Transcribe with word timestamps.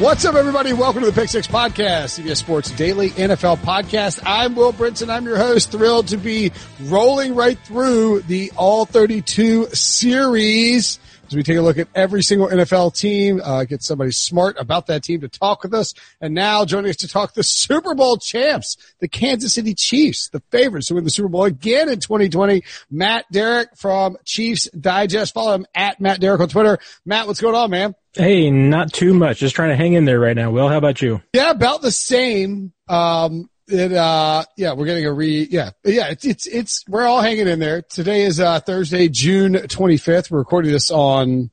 What's 0.00 0.24
up, 0.24 0.36
everybody? 0.36 0.72
Welcome 0.72 1.02
to 1.02 1.10
the 1.10 1.20
Pick 1.20 1.28
Six 1.28 1.48
Podcast, 1.48 2.20
CBS 2.20 2.36
Sports 2.36 2.70
Daily 2.70 3.10
NFL 3.10 3.56
Podcast. 3.58 4.22
I'm 4.24 4.54
Will 4.54 4.72
Brinson. 4.72 5.10
I'm 5.10 5.24
your 5.24 5.36
host. 5.38 5.72
Thrilled 5.72 6.08
to 6.08 6.16
be 6.16 6.52
rolling 6.84 7.34
right 7.34 7.58
through 7.58 8.20
the 8.20 8.52
All 8.54 8.84
32 8.84 9.66
series 9.74 11.00
as 11.28 11.36
we 11.36 11.42
take 11.42 11.58
a 11.58 11.62
look 11.62 11.78
at 11.78 11.88
every 11.94 12.22
single 12.22 12.48
NFL 12.48 12.98
team, 12.98 13.40
uh, 13.44 13.64
get 13.64 13.82
somebody 13.82 14.10
smart 14.10 14.56
about 14.58 14.86
that 14.86 15.02
team 15.02 15.20
to 15.20 15.28
talk 15.28 15.62
with 15.62 15.74
us. 15.74 15.92
And 16.20 16.34
now 16.34 16.64
joining 16.64 16.88
us 16.88 16.96
to 16.96 17.08
talk 17.08 17.34
the 17.34 17.42
Super 17.42 17.94
Bowl 17.94 18.16
champs, 18.16 18.76
the 19.00 19.08
Kansas 19.08 19.52
City 19.54 19.74
Chiefs, 19.74 20.30
the 20.30 20.40
favorites 20.50 20.88
to 20.88 20.94
win 20.94 21.04
the 21.04 21.10
Super 21.10 21.28
Bowl 21.28 21.44
again 21.44 21.88
in 21.88 22.00
2020. 22.00 22.62
Matt 22.90 23.26
Derrick 23.30 23.76
from 23.76 24.16
Chiefs 24.24 24.70
Digest. 24.70 25.34
Follow 25.34 25.54
him 25.54 25.66
at 25.74 26.00
Matt 26.00 26.20
Derrick 26.20 26.40
on 26.40 26.48
Twitter. 26.48 26.78
Matt, 27.04 27.26
what's 27.26 27.40
going 27.40 27.54
on, 27.54 27.70
man? 27.70 27.94
Hey, 28.14 28.50
not 28.50 28.92
too 28.92 29.12
much. 29.12 29.38
Just 29.38 29.54
trying 29.54 29.70
to 29.70 29.76
hang 29.76 29.92
in 29.92 30.06
there 30.06 30.18
right 30.18 30.34
now. 30.34 30.50
Will, 30.50 30.68
how 30.68 30.78
about 30.78 31.02
you? 31.02 31.20
Yeah, 31.34 31.50
about 31.50 31.82
the 31.82 31.92
same. 31.92 32.72
Um, 32.88 33.50
it, 33.68 33.92
uh, 33.92 34.44
yeah, 34.56 34.72
we're 34.72 34.86
getting 34.86 35.06
a 35.06 35.12
re, 35.12 35.46
yeah, 35.50 35.70
yeah, 35.84 36.08
it's, 36.08 36.24
it's, 36.24 36.46
it's, 36.46 36.84
we're 36.88 37.06
all 37.06 37.20
hanging 37.20 37.48
in 37.48 37.58
there. 37.58 37.82
Today 37.82 38.22
is, 38.22 38.40
uh, 38.40 38.60
Thursday, 38.60 39.08
June 39.08 39.54
25th. 39.54 40.30
We're 40.30 40.38
recording 40.38 40.72
this 40.72 40.90
on, 40.90 41.50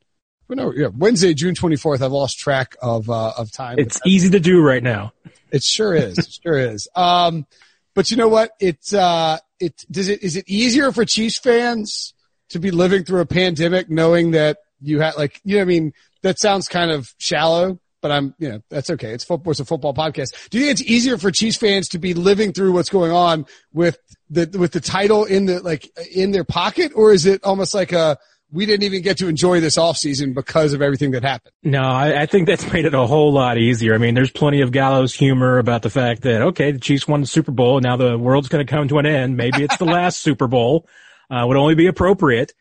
no, 0.47 0.71
yeah, 0.73 0.87
Wednesday, 0.95 1.33
June 1.33 1.55
24th. 1.55 2.01
I've 2.01 2.11
lost 2.11 2.39
track 2.39 2.75
of, 2.81 3.09
uh, 3.09 3.33
of 3.37 3.51
time. 3.51 3.79
It's 3.79 3.99
easy 4.05 4.29
to 4.31 4.39
do 4.39 4.61
right 4.61 4.83
now. 4.83 5.13
It 5.51 5.63
sure 5.63 5.93
is. 5.93 6.17
it 6.17 6.39
sure 6.43 6.57
is. 6.57 6.87
Um, 6.95 7.45
but 7.93 8.11
you 8.11 8.17
know 8.17 8.27
what? 8.27 8.51
It's, 8.59 8.93
uh, 8.93 9.37
it, 9.59 9.85
does 9.89 10.07
it, 10.07 10.23
is 10.23 10.35
it 10.37 10.45
easier 10.47 10.91
for 10.91 11.05
Chiefs 11.05 11.39
fans 11.39 12.13
to 12.49 12.59
be 12.59 12.71
living 12.71 13.03
through 13.03 13.21
a 13.21 13.25
pandemic 13.25 13.89
knowing 13.89 14.31
that 14.31 14.57
you 14.81 14.99
had 14.99 15.15
like, 15.17 15.41
you 15.43 15.55
know, 15.57 15.61
I 15.61 15.65
mean, 15.65 15.93
that 16.21 16.39
sounds 16.39 16.67
kind 16.67 16.91
of 16.91 17.13
shallow, 17.17 17.79
but 18.05 18.11
I'm, 18.11 18.35
you 18.37 18.49
know, 18.49 18.61
that's 18.69 18.91
okay. 18.91 19.13
It's 19.13 19.23
football. 19.23 19.49
It's 19.49 19.59
a 19.59 19.65
football 19.65 19.91
podcast. 19.91 20.49
Do 20.51 20.59
you 20.59 20.65
think 20.65 20.79
it's 20.79 20.87
easier 20.87 21.17
for 21.17 21.31
Chiefs 21.31 21.57
fans 21.57 21.89
to 21.89 21.97
be 21.97 22.13
living 22.13 22.53
through 22.53 22.71
what's 22.71 22.89
going 22.89 23.11
on 23.11 23.47
with 23.73 23.97
the, 24.29 24.47
with 24.59 24.73
the 24.73 24.79
title 24.79 25.25
in 25.25 25.47
the, 25.47 25.59
like, 25.63 25.89
in 26.15 26.29
their 26.29 26.43
pocket? 26.43 26.91
Or 26.93 27.11
is 27.11 27.25
it 27.25 27.43
almost 27.43 27.73
like 27.73 27.93
a, 27.93 28.19
we 28.51 28.67
didn't 28.67 28.83
even 28.83 29.01
get 29.01 29.17
to 29.17 29.27
enjoy 29.27 29.59
this 29.59 29.75
offseason 29.75 30.35
because 30.35 30.73
of 30.73 30.83
everything 30.83 31.09
that 31.11 31.23
happened. 31.23 31.51
No, 31.63 31.81
I, 31.81 32.21
I, 32.21 32.25
think 32.27 32.45
that's 32.45 32.71
made 32.73 32.85
it 32.85 32.93
a 32.93 33.07
whole 33.07 33.33
lot 33.33 33.57
easier. 33.57 33.95
I 33.95 33.97
mean, 33.97 34.13
there's 34.13 34.29
plenty 34.29 34.61
of 34.61 34.71
gallows 34.71 35.15
humor 35.15 35.57
about 35.57 35.81
the 35.81 35.89
fact 35.89 36.21
that, 36.21 36.43
okay, 36.43 36.73
the 36.73 36.79
Chiefs 36.79 37.07
won 37.07 37.21
the 37.21 37.27
Super 37.27 37.51
Bowl. 37.51 37.79
Now 37.79 37.97
the 37.97 38.19
world's 38.19 38.49
going 38.49 38.63
to 38.63 38.71
come 38.71 38.87
to 38.89 38.99
an 38.99 39.07
end. 39.07 39.35
Maybe 39.35 39.63
it's 39.63 39.77
the 39.77 39.85
last 39.85 40.21
Super 40.21 40.45
Bowl. 40.45 40.87
Uh, 41.27 41.43
would 41.47 41.57
only 41.57 41.73
be 41.73 41.87
appropriate. 41.87 42.53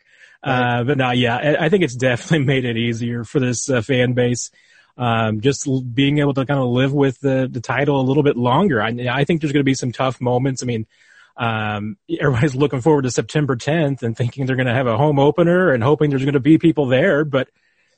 Uh, 0.43 0.84
but 0.84 0.97
no, 0.97 1.11
yeah, 1.11 1.37
I, 1.37 1.66
I, 1.66 1.69
think 1.69 1.84
it's 1.84 1.97
definitely 1.97 2.44
made 2.47 2.65
it 2.65 2.78
easier 2.78 3.25
for 3.25 3.41
this 3.41 3.69
uh, 3.69 3.82
fan 3.82 4.15
base. 4.15 4.50
Um, 4.97 5.41
just 5.41 5.69
being 5.93 6.19
able 6.19 6.34
to 6.34 6.47
kind 6.47 6.60
of 6.60 6.69
live 6.69 6.93
with 6.93 7.19
the, 7.21 7.49
the 7.50 7.60
title 7.60 8.00
a 8.00 8.03
little 8.03 8.22
bit 8.22 8.37
longer. 8.37 8.81
I, 8.81 8.91
I 9.10 9.25
think 9.25 9.41
there's 9.41 9.53
going 9.53 9.60
to 9.60 9.65
be 9.65 9.75
some 9.75 9.91
tough 9.91 10.21
moments. 10.21 10.62
I 10.62 10.66
mean, 10.66 10.87
um, 11.37 11.97
everybody's 12.21 12.55
looking 12.55 12.81
forward 12.81 13.03
to 13.03 13.10
September 13.10 13.56
10th 13.56 14.03
and 14.03 14.16
thinking 14.16 14.47
they're 14.47 14.56
going 14.56 14.69
to 14.69 14.75
have 14.75 14.87
a 14.87 14.97
home 14.97 15.19
opener 15.19 15.72
and 15.72 15.82
hoping 15.82 16.10
there's 16.10 16.22
going 16.25 16.34
to 16.34 16.41
be 16.41 16.59
people 16.59 16.87
there. 16.87 17.25
But 17.25 17.49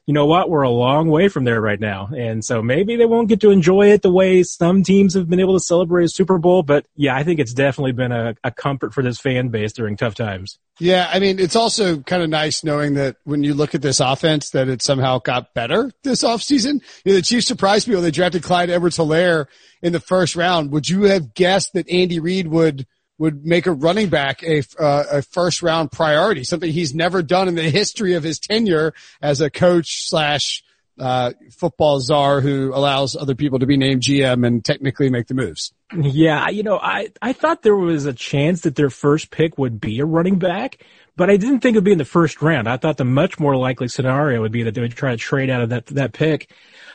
you 0.06 0.14
know 0.14 0.26
what? 0.26 0.48
We're 0.48 0.62
a 0.62 0.70
long 0.70 1.08
way 1.08 1.26
from 1.26 1.42
there 1.42 1.60
right 1.60 1.80
now. 1.80 2.08
And 2.16 2.44
so 2.44 2.62
maybe 2.62 2.94
they 2.94 3.06
won't 3.06 3.28
get 3.28 3.40
to 3.40 3.50
enjoy 3.50 3.90
it 3.90 4.02
the 4.02 4.12
way 4.12 4.44
some 4.44 4.84
teams 4.84 5.14
have 5.14 5.28
been 5.28 5.40
able 5.40 5.54
to 5.54 5.60
celebrate 5.60 6.04
a 6.04 6.08
Super 6.08 6.38
Bowl. 6.38 6.62
But 6.62 6.86
yeah, 6.94 7.16
I 7.16 7.24
think 7.24 7.40
it's 7.40 7.52
definitely 7.52 7.90
been 7.92 8.12
a, 8.12 8.36
a 8.44 8.52
comfort 8.52 8.94
for 8.94 9.02
this 9.02 9.18
fan 9.18 9.48
base 9.48 9.72
during 9.72 9.96
tough 9.96 10.14
times. 10.14 10.60
Yeah. 10.78 11.10
I 11.12 11.18
mean, 11.18 11.40
it's 11.40 11.56
also 11.56 11.98
kind 11.98 12.22
of 12.22 12.30
nice 12.30 12.62
knowing 12.62 12.94
that 12.94 13.16
when 13.24 13.42
you 13.42 13.54
look 13.54 13.74
at 13.74 13.82
this 13.82 13.98
offense, 13.98 14.50
that 14.50 14.68
it 14.68 14.80
somehow 14.80 15.18
got 15.18 15.54
better 15.54 15.90
this 16.04 16.22
offseason. 16.22 16.82
You 17.04 17.12
know, 17.12 17.14
the 17.14 17.22
Chiefs 17.22 17.48
surprised 17.48 17.86
people. 17.86 18.02
They 18.02 18.12
drafted 18.12 18.44
Clyde 18.44 18.70
Edwards 18.70 18.98
Helaire 18.98 19.46
in 19.82 19.92
the 19.92 20.00
first 20.00 20.36
round. 20.36 20.70
Would 20.70 20.88
you 20.88 21.04
have 21.04 21.34
guessed 21.34 21.72
that 21.72 21.90
Andy 21.90 22.20
Reid 22.20 22.46
would 22.46 22.86
would 23.18 23.46
make 23.46 23.66
a 23.66 23.72
running 23.72 24.08
back 24.08 24.42
a, 24.42 24.62
uh, 24.78 25.04
a 25.10 25.22
first 25.22 25.62
round 25.62 25.90
priority, 25.90 26.44
something 26.44 26.70
he's 26.70 26.94
never 26.94 27.22
done 27.22 27.48
in 27.48 27.54
the 27.54 27.70
history 27.70 28.14
of 28.14 28.22
his 28.22 28.38
tenure 28.38 28.92
as 29.22 29.40
a 29.40 29.50
coach 29.50 30.06
slash 30.08 30.62
uh, 30.98 31.32
football 31.50 32.00
czar 32.00 32.40
who 32.40 32.72
allows 32.74 33.16
other 33.16 33.34
people 33.34 33.58
to 33.58 33.66
be 33.66 33.76
named 33.76 34.02
GM 34.02 34.46
and 34.46 34.64
technically 34.64 35.10
make 35.10 35.26
the 35.26 35.34
moves. 35.34 35.72
Yeah, 35.94 36.48
you 36.48 36.62
know, 36.62 36.78
I, 36.78 37.08
I 37.20 37.32
thought 37.32 37.62
there 37.62 37.76
was 37.76 38.06
a 38.06 38.12
chance 38.12 38.62
that 38.62 38.76
their 38.76 38.90
first 38.90 39.30
pick 39.30 39.58
would 39.58 39.80
be 39.80 40.00
a 40.00 40.06
running 40.06 40.38
back, 40.38 40.84
but 41.14 41.30
I 41.30 41.36
didn't 41.36 41.60
think 41.60 41.74
it 41.74 41.78
would 41.78 41.84
be 41.84 41.92
in 41.92 41.98
the 41.98 42.04
first 42.04 42.42
round. 42.42 42.68
I 42.68 42.76
thought 42.76 42.96
the 42.96 43.04
much 43.04 43.38
more 43.38 43.56
likely 43.56 43.88
scenario 43.88 44.40
would 44.40 44.52
be 44.52 44.64
that 44.64 44.74
they 44.74 44.80
would 44.80 44.92
try 44.92 45.10
to 45.10 45.16
trade 45.16 45.50
out 45.50 45.62
of 45.62 45.68
that, 45.70 45.86
that 45.86 46.12
pick, 46.12 46.50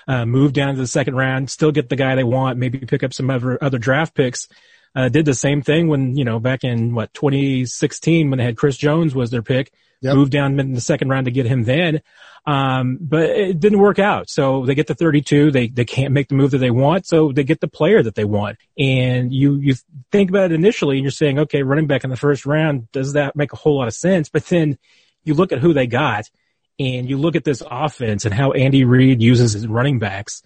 uh, 0.08 0.26
move 0.26 0.53
down 0.53 0.74
to 0.74 0.82
the 0.82 0.88
second 0.88 1.16
round, 1.16 1.50
still 1.50 1.72
get 1.72 1.90
the 1.90 1.96
guy 1.96 2.16
they 2.16 2.24
want, 2.24 2.58
maybe 2.58 2.80
pick 2.80 3.03
up 3.03 3.14
some 3.14 3.30
other, 3.30 3.64
other 3.64 3.78
draft 3.78 4.16
picks 4.16 4.48
uh, 4.96 5.09
did 5.09 5.25
the 5.25 5.34
same 5.34 5.62
thing 5.62 5.88
when, 5.88 6.16
you 6.18 6.25
know, 6.25 6.40
back 6.40 6.63
in 6.63 6.94
what, 6.94 7.13
2016 7.13 8.29
when 8.29 8.40
they 8.40 8.46
had 8.46 8.57
Chris 8.57 8.78
Jones 8.78 9.16
was 9.16 9.31
their 9.31 9.41
pick, 9.41 9.72
yep. 10.02 10.16
moved 10.16 10.31
down 10.31 10.59
in 10.59 10.74
the 10.74 10.81
second 10.81 11.09
round 11.09 11.25
to 11.25 11.31
get 11.31 11.46
him 11.46 11.63
then. 11.63 12.02
Um, 12.46 12.97
but 13.00 13.29
it 13.29 13.59
didn't 13.59 13.79
work 13.79 14.00
out. 14.00 14.29
So 14.29 14.66
they 14.66 14.74
get 14.74 14.88
the 14.88 14.96
32. 14.96 15.52
They, 15.52 15.68
they 15.68 15.85
can't 15.85 16.12
make 16.12 16.28
the 16.28 16.35
move 16.35 16.52
that 16.52 16.57
they 16.57 16.72
want. 16.72 17.06
So 17.06 17.31
they 17.31 17.44
get 17.44 17.62
the 17.62 17.68
player 17.68 18.02
that 18.02 18.16
they 18.16 18.25
want. 18.25 18.57
And 18.78 19.31
you, 19.31 19.56
you 19.57 19.75
think 20.12 20.29
about 20.29 20.52
it 20.52 20.56
initially 20.56 20.97
and 20.97 21.03
you're 21.03 21.12
saying, 21.12 21.40
okay, 21.40 21.63
running 21.63 21.88
back 21.88 22.03
in 22.03 22.09
the 22.09 22.18
first 22.18 22.46
round, 22.46 22.91
does 22.91 23.13
that 23.13 23.35
make 23.35 23.53
a 23.53 23.58
whole 23.58 23.78
lot 23.78 23.88
of 23.88 23.94
sense? 23.94 24.29
But 24.29 24.46
then 24.47 24.78
you 25.23 25.35
look 25.35 25.52
at 25.52 25.59
who 25.59 25.73
they 25.73 25.88
got 25.88 26.25
and 26.79 27.08
you 27.08 27.18
look 27.18 27.35
at 27.35 27.44
this 27.44 27.62
offense 27.69 28.25
and 28.25 28.34
how 28.34 28.53
Andy 28.53 28.85
Reid 28.85 29.22
uses 29.22 29.53
his 29.53 29.67
running 29.67 29.99
backs 29.99 30.41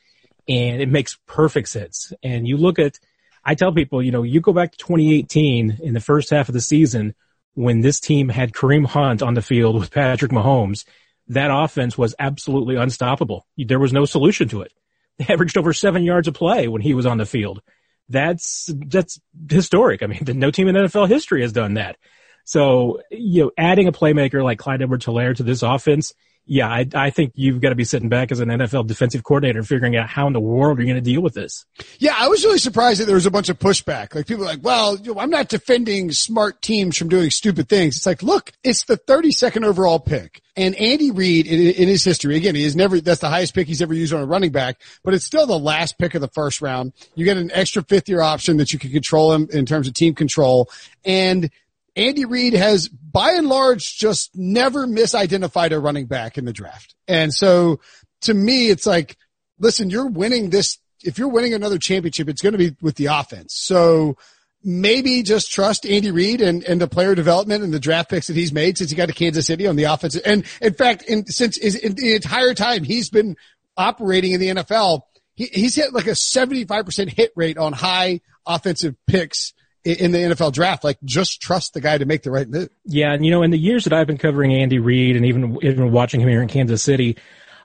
and 0.48 0.82
it 0.82 0.90
makes 0.90 1.18
perfect 1.26 1.70
sense. 1.70 2.14
And 2.22 2.48
you 2.48 2.58
look 2.58 2.78
at, 2.78 3.00
I 3.46 3.56
tell 3.56 3.72
people, 3.72 4.02
you 4.02 4.12
know, 4.12 4.24
you 4.24 4.42
go 4.42 4.54
back 4.54 4.72
to 4.72 4.78
2018 4.78 5.80
in 5.82 5.94
the 5.94 6.00
first 6.00 6.30
half 6.32 6.50
of 6.50 6.54
the 6.54 6.62
season 6.62 7.14
when 7.54 7.82
this 7.82 8.00
team 8.00 8.30
had 8.30 8.52
Kareem 8.52 8.86
Hunt 8.86 9.22
on 9.22 9.34
the 9.34 9.42
field 9.42 9.80
with 9.80 9.92
Patrick 9.92 10.32
Mahomes, 10.32 10.86
that 11.30 11.52
offense 11.52 11.98
was 11.98 12.14
absolutely 12.20 12.76
unstoppable. 12.76 13.48
There 13.58 13.80
was 13.80 13.94
no 13.94 14.06
solution 14.06 14.48
to 14.50 14.62
it. 14.62 14.74
They 15.18 15.34
averaged 15.34 15.58
over 15.58 15.72
seven 15.72 16.04
yards 16.04 16.28
a 16.28 16.34
play 16.34 16.68
when 16.68 16.82
he 16.82 16.94
was 16.94 17.06
on 17.06 17.18
the 17.18 17.26
field. 17.26 17.62
That's, 18.10 18.70
that's 18.88 19.20
historic. 19.50 20.04
I 20.04 20.08
mean, 20.08 20.24
no 20.28 20.52
team 20.52 20.68
in 20.68 20.76
NFL 20.76 21.08
history 21.08 21.42
has 21.42 21.54
done 21.54 21.76
that. 21.76 21.98
So, 22.44 23.02
you 23.10 23.46
know, 23.46 23.52
adding 23.58 23.88
a 23.88 23.94
playmaker 23.94 24.44
like 24.44 24.60
Clyde 24.60 24.82
Edwards 24.82 25.06
Helaire 25.06 25.36
to 25.38 25.44
this 25.44 25.64
offense, 25.64 26.14
yeah, 26.48 26.68
I, 26.68 26.88
I 26.94 27.10
think 27.10 27.32
you've 27.36 27.60
got 27.60 27.70
to 27.70 27.76
be 27.76 27.84
sitting 27.84 28.08
back 28.08 28.32
as 28.32 28.40
an 28.40 28.50
NFL 28.50 28.86
defensive 28.86 29.24
coordinator 29.24 29.64
figuring 29.64 29.96
out 29.96 30.08
how 30.08 30.28
in 30.28 30.34
the 30.34 30.40
world 30.40 30.78
you're 30.78 30.86
going 30.86 30.96
to 30.96 31.02
deal 31.02 31.22
with 31.22 31.34
this. 31.34 31.66
Yeah, 31.98 32.14
I 32.16 32.28
was 32.28 32.44
really 32.46 32.60
surprised 32.60 33.00
that 33.00 33.06
there 33.06 33.16
was 33.16 33.26
a 33.26 33.32
bunch 33.32 33.50
of 33.50 33.58
pushback. 33.58 34.14
Like 34.14 34.28
people 34.28 34.44
are 34.44 34.48
like, 34.48 34.60
well, 34.62 34.96
you 34.98 35.14
know, 35.14 35.20
I'm 35.20 35.32
not 35.32 35.50
defending 35.50 36.12
smart 36.12 36.62
teams 36.62 36.98
from 36.98 37.10
doing 37.10 37.32
stupid 37.32 37.68
things. 37.68 37.98
It's 37.98 38.06
like, 38.06 38.22
look, 38.22 38.52
it's 38.64 38.86
the 38.86 38.98
32nd 38.98 39.66
overall 39.66 40.00
pick. 40.00 40.42
And 40.56 40.76
Andy 40.76 41.10
Reid 41.10 41.48
in, 41.48 41.60
in 41.60 41.88
his 41.88 42.04
history, 42.04 42.36
again, 42.38 42.54
he 42.54 42.70
never, 42.76 43.02
that's 43.02 43.22
the 43.22 43.30
highest 43.30 43.56
pick 43.56 43.68
he's 43.68 43.82
ever 43.82 43.94
used 43.94 44.14
on 44.14 44.22
a 44.22 44.26
running 44.26 44.52
back, 44.52 44.80
but 45.04 45.14
it's 45.14 45.26
still 45.26 45.48
the 45.48 45.60
last 45.60 45.98
pick 45.98 46.14
of 46.14 46.22
the 46.22 46.30
first 46.30 46.62
round. 46.62 46.94
You 47.16 47.26
get 47.26 47.38
an 47.38 47.52
extra 47.54 47.84
fifth 47.84 48.08
year 48.08 48.22
option 48.22 48.58
that 48.58 48.72
you 48.72 48.78
can 48.78 48.92
control 48.92 49.34
him 49.34 49.50
in 49.52 49.66
terms 49.66 49.88
of 49.88 49.96
team 49.96 50.14
control. 50.14 50.70
And 51.04 51.50
Andy 51.96 52.26
Reid 52.26 52.54
has 52.54 52.90
by 52.90 53.32
and 53.32 53.48
large 53.48 53.96
just 53.98 54.32
never 54.36 54.86
misidentified 54.86 55.72
a 55.72 55.80
running 55.80 56.08
back 56.08 56.38
in 56.38 56.46
the 56.46 56.54
draft. 56.54 56.94
And 57.08 57.34
so 57.34 57.80
to 58.22 58.34
me, 58.34 58.70
it's 58.70 58.86
like, 58.86 59.18
listen, 59.60 59.90
you're 59.90 60.08
winning 60.08 60.50
this. 60.50 60.78
If 61.04 61.18
you're 61.18 61.30
winning 61.30 61.54
another 61.54 61.78
championship, 61.78 62.28
it's 62.28 62.42
going 62.42 62.54
to 62.54 62.58
be 62.58 62.76
with 62.82 62.96
the 62.96 63.08
offense. 63.08 63.56
So 63.56 64.18
maybe 64.64 65.22
just 65.22 65.52
trust 65.52 65.86
Andy 65.86 66.12
Reid 66.12 66.42
and, 66.42 66.64
and 66.64 66.82
the 66.82 66.88
player 66.88 67.14
development 67.14 67.64
and 67.64 67.74
the 67.74 67.80
draft 67.80 68.10
picks 68.10 68.28
that 68.28 68.36
he's 68.36 68.52
made 68.52 68.78
since 68.78 68.90
he 68.90 68.96
got 68.96 69.06
to 69.06 69.14
Kansas 69.14 69.46
City 69.46 69.68
on 69.68 69.76
the 69.76 69.84
offense. 69.84 70.16
And 70.16 70.44
in 70.62 70.74
fact, 70.74 71.04
in, 71.04 71.28
since 71.28 71.58
is 71.58 71.76
in 71.76 71.94
the 71.94 72.16
entire 72.16 72.54
time 72.56 72.84
he's 72.84 73.10
been 73.10 73.38
operating 73.78 74.32
in 74.32 74.40
the 74.40 74.48
NFL, 74.48 75.02
he, 75.36 75.46
he's 75.46 75.76
hit 75.76 75.94
like 75.94 76.08
a 76.08 76.12
75% 76.12 77.10
hit 77.10 77.32
rate 77.36 77.58
on 77.58 77.74
high 77.74 78.22
offensive 78.46 78.96
picks 79.08 79.54
in 79.86 80.12
the 80.12 80.18
NFL 80.18 80.52
draft. 80.52 80.84
Like, 80.84 80.98
just 81.04 81.42
trust 81.42 81.74
the 81.74 81.82
guy 81.82 81.98
to 81.98 82.06
make 82.06 82.24
the 82.24 82.32
right 82.32 82.50
move. 82.50 82.70
Yeah, 82.86 83.14
and 83.14 83.24
you 83.24 83.32
know, 83.32 83.44
in 83.44 83.52
the 83.52 83.58
years 83.58 83.84
that 83.86 83.94
I've 83.94 84.08
been 84.08 84.18
covering 84.18 84.54
Andy 84.54 84.80
Reid 84.80 85.16
and 85.16 85.26
even 85.26 85.58
even 85.62 85.92
watching 85.92 86.22
him 86.22 86.28
here 86.28 86.42
in 86.42 86.48
Kansas 86.48 86.82
City, 86.84 87.18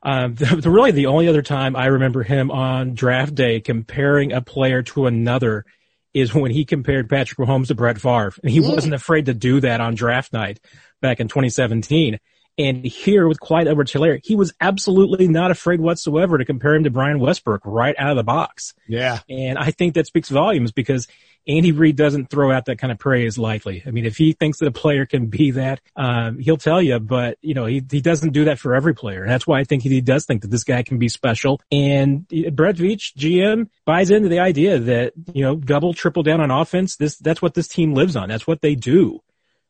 um, 0.02 0.34
the, 0.36 0.56
the, 0.56 0.70
really 0.70 0.92
the 0.92 1.06
only 1.06 1.28
other 1.28 1.42
time 1.42 1.74
I 1.74 1.86
remember 1.86 2.22
him 2.22 2.50
on 2.50 2.94
draft 2.94 3.34
day 3.34 3.60
comparing 3.60 4.32
a 4.32 4.40
player 4.40 4.82
to 4.82 5.06
another 5.06 5.64
is 6.12 6.34
when 6.34 6.50
he 6.50 6.64
compared 6.64 7.08
Patrick 7.08 7.38
Mahomes 7.38 7.68
to 7.68 7.74
Brett 7.74 8.00
Favre, 8.00 8.32
and 8.42 8.50
he 8.50 8.60
mm. 8.60 8.74
wasn't 8.74 8.94
afraid 8.94 9.26
to 9.26 9.34
do 9.34 9.60
that 9.60 9.80
on 9.80 9.94
draft 9.94 10.32
night 10.32 10.60
back 11.00 11.20
in 11.20 11.28
2017. 11.28 12.18
And 12.58 12.84
here 12.84 13.26
with 13.26 13.40
Clyde 13.40 13.68
Edwards-Helaire, 13.68 14.20
he 14.22 14.36
was 14.36 14.52
absolutely 14.60 15.28
not 15.28 15.50
afraid 15.50 15.80
whatsoever 15.80 16.36
to 16.36 16.44
compare 16.44 16.74
him 16.74 16.84
to 16.84 16.90
Brian 16.90 17.18
Westbrook 17.18 17.62
right 17.64 17.94
out 17.96 18.10
of 18.10 18.16
the 18.16 18.24
box. 18.24 18.74
Yeah. 18.86 19.20
And 19.30 19.56
I 19.56 19.70
think 19.70 19.94
that 19.94 20.06
speaks 20.06 20.28
volumes 20.28 20.72
because 20.72 21.08
Andy 21.50 21.72
Reid 21.72 21.96
doesn't 21.96 22.30
throw 22.30 22.52
out 22.52 22.66
that 22.66 22.78
kind 22.78 22.92
of 22.92 22.98
praise 22.98 23.36
lightly. 23.36 23.82
I 23.86 23.90
mean, 23.90 24.04
if 24.04 24.16
he 24.16 24.32
thinks 24.32 24.58
that 24.58 24.66
a 24.66 24.72
player 24.72 25.04
can 25.04 25.26
be 25.26 25.50
that, 25.52 25.80
um, 25.96 26.38
he'll 26.38 26.56
tell 26.56 26.80
you, 26.80 26.98
but 27.00 27.38
you 27.42 27.54
know, 27.54 27.66
he, 27.66 27.82
he 27.90 28.00
doesn't 28.00 28.30
do 28.30 28.44
that 28.44 28.58
for 28.58 28.74
every 28.74 28.94
player. 28.94 29.22
And 29.22 29.30
that's 29.30 29.46
why 29.46 29.58
I 29.58 29.64
think 29.64 29.82
he 29.82 30.00
does 30.00 30.26
think 30.26 30.42
that 30.42 30.50
this 30.50 30.64
guy 30.64 30.82
can 30.82 30.98
be 30.98 31.08
special. 31.08 31.60
And 31.72 32.26
Brett 32.28 32.76
Veach, 32.76 33.14
GM, 33.16 33.68
buys 33.84 34.10
into 34.10 34.28
the 34.28 34.38
idea 34.38 34.78
that, 34.78 35.12
you 35.32 35.42
know, 35.42 35.56
double, 35.56 35.92
triple 35.92 36.22
down 36.22 36.40
on 36.40 36.50
offense. 36.50 36.96
This, 36.96 37.16
that's 37.16 37.42
what 37.42 37.54
this 37.54 37.68
team 37.68 37.94
lives 37.94 38.16
on. 38.16 38.28
That's 38.28 38.46
what 38.46 38.60
they 38.60 38.74
do. 38.74 39.20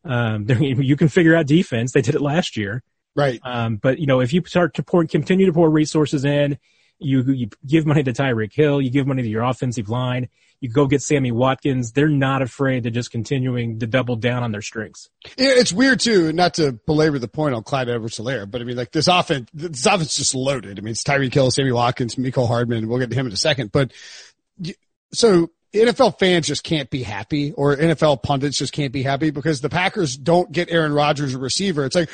Um, 0.04 0.46
you 0.60 0.96
can 0.96 1.08
figure 1.08 1.34
out 1.34 1.46
defense. 1.46 1.92
They 1.92 2.02
did 2.02 2.14
it 2.14 2.20
last 2.20 2.56
year. 2.56 2.82
Right. 3.16 3.40
Um, 3.42 3.76
but 3.76 3.98
you 3.98 4.06
know, 4.06 4.20
if 4.20 4.32
you 4.32 4.42
start 4.46 4.74
to 4.74 4.82
pour, 4.82 5.04
continue 5.06 5.46
to 5.46 5.52
pour 5.52 5.68
resources 5.68 6.24
in, 6.24 6.58
you, 7.00 7.22
you 7.32 7.48
give 7.66 7.86
money 7.86 8.02
to 8.02 8.12
Tyreek 8.12 8.52
Hill, 8.52 8.80
you 8.80 8.90
give 8.90 9.06
money 9.06 9.22
to 9.22 9.28
your 9.28 9.42
offensive 9.42 9.88
line, 9.88 10.28
you 10.60 10.68
go 10.68 10.86
get 10.86 11.02
Sammy 11.02 11.32
Watkins. 11.32 11.92
They're 11.92 12.08
not 12.08 12.42
afraid 12.42 12.82
to 12.84 12.90
just 12.90 13.10
continuing 13.10 13.78
to 13.78 13.86
double 13.86 14.16
down 14.16 14.42
on 14.42 14.52
their 14.52 14.62
strengths. 14.62 15.08
Yeah, 15.36 15.52
it's 15.56 15.72
weird 15.72 16.00
too, 16.00 16.32
not 16.32 16.54
to 16.54 16.72
belabor 16.72 17.18
the 17.18 17.28
point 17.28 17.54
on 17.54 17.62
Clyde 17.62 17.88
Edwards-Helaire, 17.88 18.50
but 18.50 18.60
I 18.60 18.64
mean, 18.64 18.76
like 18.76 18.92
this 18.92 19.08
offense, 19.08 19.48
this 19.54 19.86
offense 19.86 20.10
is 20.10 20.16
just 20.16 20.34
loaded. 20.34 20.78
I 20.78 20.82
mean, 20.82 20.92
it's 20.92 21.02
Tyreek 21.02 21.32
Hill, 21.32 21.50
Sammy 21.50 21.72
Watkins, 21.72 22.16
Mecole 22.16 22.46
Hardman. 22.46 22.88
We'll 22.88 22.98
get 22.98 23.10
to 23.10 23.16
him 23.16 23.26
in 23.26 23.32
a 23.32 23.36
second, 23.36 23.72
but 23.72 23.92
so 25.12 25.50
NFL 25.72 26.18
fans 26.18 26.46
just 26.46 26.64
can't 26.64 26.90
be 26.90 27.02
happy 27.02 27.52
or 27.52 27.76
NFL 27.76 28.22
pundits 28.22 28.58
just 28.58 28.72
can't 28.72 28.92
be 28.92 29.02
happy 29.02 29.30
because 29.30 29.60
the 29.60 29.68
Packers 29.70 30.16
don't 30.16 30.50
get 30.50 30.70
Aaron 30.70 30.92
Rodgers 30.92 31.34
a 31.34 31.38
receiver. 31.38 31.84
It's 31.84 31.94
like, 31.94 32.10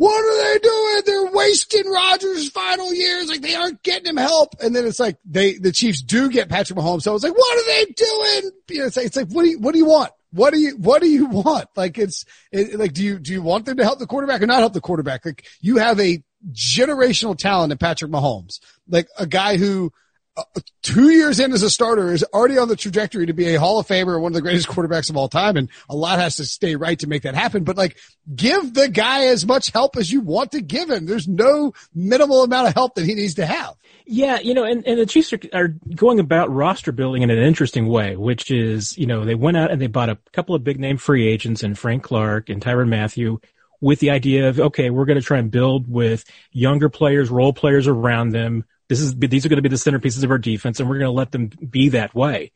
what 0.00 0.24
are 0.24 0.54
they 0.54 0.58
doing? 0.60 1.02
They're 1.04 1.36
wasting 1.36 1.86
Rodgers' 1.86 2.48
final 2.48 2.90
years. 2.94 3.28
Like 3.28 3.42
they 3.42 3.54
aren't 3.54 3.82
getting 3.82 4.06
him 4.06 4.16
help. 4.16 4.54
And 4.62 4.74
then 4.74 4.86
it's 4.86 4.98
like 4.98 5.18
they, 5.26 5.58
the 5.58 5.72
Chiefs 5.72 6.00
do 6.00 6.30
get 6.30 6.48
Patrick 6.48 6.78
Mahomes. 6.78 7.02
So 7.02 7.14
it's 7.14 7.22
like, 7.22 7.36
what 7.36 7.58
are 7.58 7.66
they 7.66 7.84
doing? 7.84 8.52
You 8.70 8.78
know, 8.78 8.86
it's 8.86 8.96
like, 8.96 9.04
it's 9.04 9.16
like, 9.16 9.28
what 9.28 9.42
do 9.42 9.50
you, 9.50 9.58
what 9.58 9.72
do 9.72 9.78
you 9.78 9.84
want? 9.84 10.10
What 10.32 10.54
do 10.54 10.58
you, 10.58 10.74
what 10.78 11.02
do 11.02 11.06
you 11.06 11.26
want? 11.26 11.66
Like 11.76 11.98
it's, 11.98 12.24
it, 12.50 12.78
like, 12.78 12.94
do 12.94 13.04
you, 13.04 13.18
do 13.18 13.30
you 13.30 13.42
want 13.42 13.66
them 13.66 13.76
to 13.76 13.84
help 13.84 13.98
the 13.98 14.06
quarterback 14.06 14.40
or 14.40 14.46
not 14.46 14.60
help 14.60 14.72
the 14.72 14.80
quarterback? 14.80 15.26
Like 15.26 15.44
you 15.60 15.76
have 15.76 16.00
a 16.00 16.22
generational 16.50 17.36
talent 17.36 17.70
in 17.70 17.76
Patrick 17.76 18.10
Mahomes, 18.10 18.58
like 18.88 19.06
a 19.18 19.26
guy 19.26 19.58
who, 19.58 19.92
two 20.82 21.10
years 21.10 21.40
in 21.40 21.52
as 21.52 21.62
a 21.62 21.70
starter 21.70 22.12
is 22.12 22.24
already 22.32 22.58
on 22.58 22.68
the 22.68 22.76
trajectory 22.76 23.26
to 23.26 23.32
be 23.32 23.54
a 23.54 23.60
Hall 23.60 23.78
of 23.78 23.86
Famer, 23.86 24.20
one 24.20 24.32
of 24.32 24.34
the 24.34 24.42
greatest 24.42 24.68
quarterbacks 24.68 25.10
of 25.10 25.16
all 25.16 25.28
time. 25.28 25.56
And 25.56 25.68
a 25.88 25.96
lot 25.96 26.18
has 26.18 26.36
to 26.36 26.44
stay 26.44 26.76
right 26.76 26.98
to 27.00 27.06
make 27.06 27.22
that 27.22 27.34
happen. 27.34 27.64
But 27.64 27.76
like, 27.76 27.96
give 28.34 28.74
the 28.74 28.88
guy 28.88 29.26
as 29.26 29.46
much 29.46 29.70
help 29.70 29.96
as 29.96 30.10
you 30.10 30.20
want 30.20 30.52
to 30.52 30.60
give 30.60 30.90
him. 30.90 31.06
There's 31.06 31.28
no 31.28 31.72
minimal 31.94 32.42
amount 32.42 32.68
of 32.68 32.74
help 32.74 32.94
that 32.94 33.04
he 33.04 33.14
needs 33.14 33.34
to 33.34 33.46
have. 33.46 33.74
Yeah, 34.06 34.40
you 34.40 34.54
know, 34.54 34.64
and, 34.64 34.84
and 34.86 34.98
the 34.98 35.06
Chiefs 35.06 35.32
are, 35.32 35.40
are 35.52 35.68
going 35.94 36.18
about 36.18 36.50
roster 36.50 36.90
building 36.90 37.22
in 37.22 37.30
an 37.30 37.38
interesting 37.38 37.86
way, 37.86 38.16
which 38.16 38.50
is, 38.50 38.96
you 38.98 39.06
know, 39.06 39.24
they 39.24 39.36
went 39.36 39.56
out 39.56 39.70
and 39.70 39.80
they 39.80 39.86
bought 39.86 40.08
a 40.08 40.18
couple 40.32 40.54
of 40.54 40.64
big 40.64 40.80
name 40.80 40.96
free 40.96 41.28
agents 41.28 41.62
and 41.62 41.78
Frank 41.78 42.02
Clark 42.02 42.48
and 42.48 42.60
Tyrann 42.60 42.88
Mathieu, 42.88 43.38
with 43.80 44.00
the 44.00 44.10
idea 44.10 44.48
of, 44.48 44.60
okay, 44.60 44.90
we're 44.90 45.04
going 45.04 45.18
to 45.18 45.24
try 45.24 45.38
and 45.38 45.50
build 45.50 45.90
with 45.90 46.24
younger 46.52 46.88
players, 46.88 47.30
role 47.30 47.52
players 47.52 47.86
around 47.86 48.30
them 48.30 48.64
this 48.90 49.00
is, 49.00 49.14
these 49.16 49.46
are 49.46 49.48
going 49.48 49.62
to 49.62 49.62
be 49.62 49.68
the 49.68 49.76
centerpieces 49.76 50.24
of 50.24 50.32
our 50.32 50.38
defense 50.38 50.80
and 50.80 50.88
we're 50.88 50.98
going 50.98 51.06
to 51.06 51.12
let 51.12 51.30
them 51.30 51.46
be 51.46 51.90
that 51.90 52.12
way. 52.12 52.50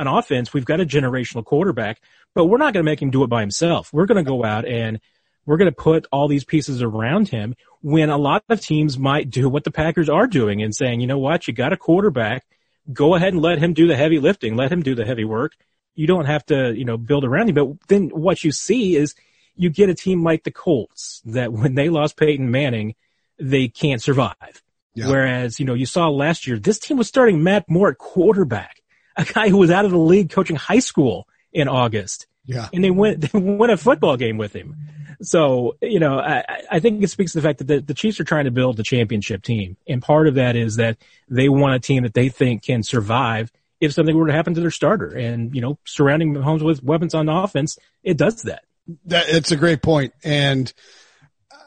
On 0.00 0.08
offense, 0.08 0.52
we've 0.52 0.64
got 0.64 0.80
a 0.80 0.84
generational 0.84 1.44
quarterback, 1.44 2.00
but 2.34 2.46
we're 2.46 2.58
not 2.58 2.74
going 2.74 2.84
to 2.84 2.90
make 2.90 3.00
him 3.00 3.10
do 3.10 3.22
it 3.22 3.28
by 3.28 3.40
himself. 3.40 3.92
We're 3.92 4.06
going 4.06 4.22
to 4.22 4.28
go 4.28 4.44
out 4.44 4.66
and 4.66 5.00
we're 5.46 5.58
going 5.58 5.70
to 5.70 5.76
put 5.76 6.08
all 6.10 6.26
these 6.26 6.42
pieces 6.42 6.82
around 6.82 7.28
him 7.28 7.54
when 7.82 8.10
a 8.10 8.18
lot 8.18 8.42
of 8.48 8.60
teams 8.60 8.98
might 8.98 9.30
do 9.30 9.48
what 9.48 9.62
the 9.62 9.70
Packers 9.70 10.08
are 10.08 10.26
doing 10.26 10.60
and 10.60 10.74
saying, 10.74 11.00
you 11.00 11.06
know 11.06 11.20
what, 11.20 11.46
you 11.46 11.54
got 11.54 11.72
a 11.72 11.76
quarterback, 11.76 12.44
go 12.92 13.14
ahead 13.14 13.32
and 13.32 13.40
let 13.40 13.60
him 13.60 13.72
do 13.72 13.86
the 13.86 13.96
heavy 13.96 14.18
lifting, 14.18 14.56
let 14.56 14.72
him 14.72 14.82
do 14.82 14.96
the 14.96 15.06
heavy 15.06 15.24
work. 15.24 15.52
You 15.94 16.08
don't 16.08 16.26
have 16.26 16.44
to, 16.46 16.74
you 16.76 16.84
know, 16.84 16.96
build 16.96 17.24
around 17.24 17.48
him. 17.48 17.54
But 17.54 17.88
then 17.88 18.08
what 18.08 18.42
you 18.42 18.50
see 18.50 18.96
is 18.96 19.14
you 19.54 19.70
get 19.70 19.88
a 19.88 19.94
team 19.94 20.24
like 20.24 20.42
the 20.42 20.50
Colts 20.50 21.22
that 21.26 21.52
when 21.52 21.76
they 21.76 21.90
lost 21.90 22.16
Peyton 22.16 22.50
Manning, 22.50 22.96
they 23.38 23.68
can't 23.68 24.02
survive. 24.02 24.64
Yeah. 24.96 25.08
Whereas, 25.08 25.60
you 25.60 25.66
know, 25.66 25.74
you 25.74 25.86
saw 25.86 26.08
last 26.08 26.46
year, 26.46 26.58
this 26.58 26.78
team 26.78 26.96
was 26.96 27.06
starting 27.06 27.42
Matt 27.42 27.68
Moore 27.68 27.90
at 27.90 27.98
quarterback, 27.98 28.82
a 29.16 29.24
guy 29.24 29.50
who 29.50 29.58
was 29.58 29.70
out 29.70 29.84
of 29.84 29.90
the 29.90 29.98
league 29.98 30.30
coaching 30.30 30.56
high 30.56 30.78
school 30.78 31.28
in 31.52 31.68
August. 31.68 32.26
Yeah. 32.46 32.68
And 32.72 32.82
they 32.82 32.90
went, 32.90 33.20
they 33.32 33.38
won 33.38 33.70
a 33.70 33.76
football 33.76 34.16
game 34.16 34.38
with 34.38 34.54
him. 34.54 34.74
So, 35.20 35.76
you 35.82 36.00
know, 36.00 36.18
I, 36.18 36.44
I 36.70 36.80
think 36.80 37.02
it 37.02 37.08
speaks 37.08 37.32
to 37.32 37.38
the 37.40 37.46
fact 37.46 37.58
that 37.58 37.66
the, 37.66 37.80
the 37.80 37.94
Chiefs 37.94 38.20
are 38.20 38.24
trying 38.24 38.46
to 38.46 38.50
build 38.50 38.80
a 38.80 38.82
championship 38.82 39.42
team. 39.42 39.76
And 39.86 40.02
part 40.02 40.28
of 40.28 40.34
that 40.34 40.56
is 40.56 40.76
that 40.76 40.96
they 41.28 41.48
want 41.48 41.74
a 41.74 41.78
team 41.78 42.02
that 42.02 42.14
they 42.14 42.30
think 42.30 42.62
can 42.62 42.82
survive 42.82 43.52
if 43.80 43.92
something 43.92 44.16
were 44.16 44.26
to 44.26 44.32
happen 44.32 44.54
to 44.54 44.60
their 44.60 44.70
starter. 44.70 45.08
And, 45.08 45.54
you 45.54 45.60
know, 45.60 45.78
surrounding 45.84 46.34
Mahomes 46.34 46.62
with 46.62 46.82
weapons 46.82 47.14
on 47.14 47.28
offense, 47.28 47.78
it 48.02 48.16
does 48.16 48.42
that. 48.42 48.64
That 49.06 49.28
it's 49.28 49.52
a 49.52 49.56
great 49.56 49.82
point. 49.82 50.14
And 50.24 50.72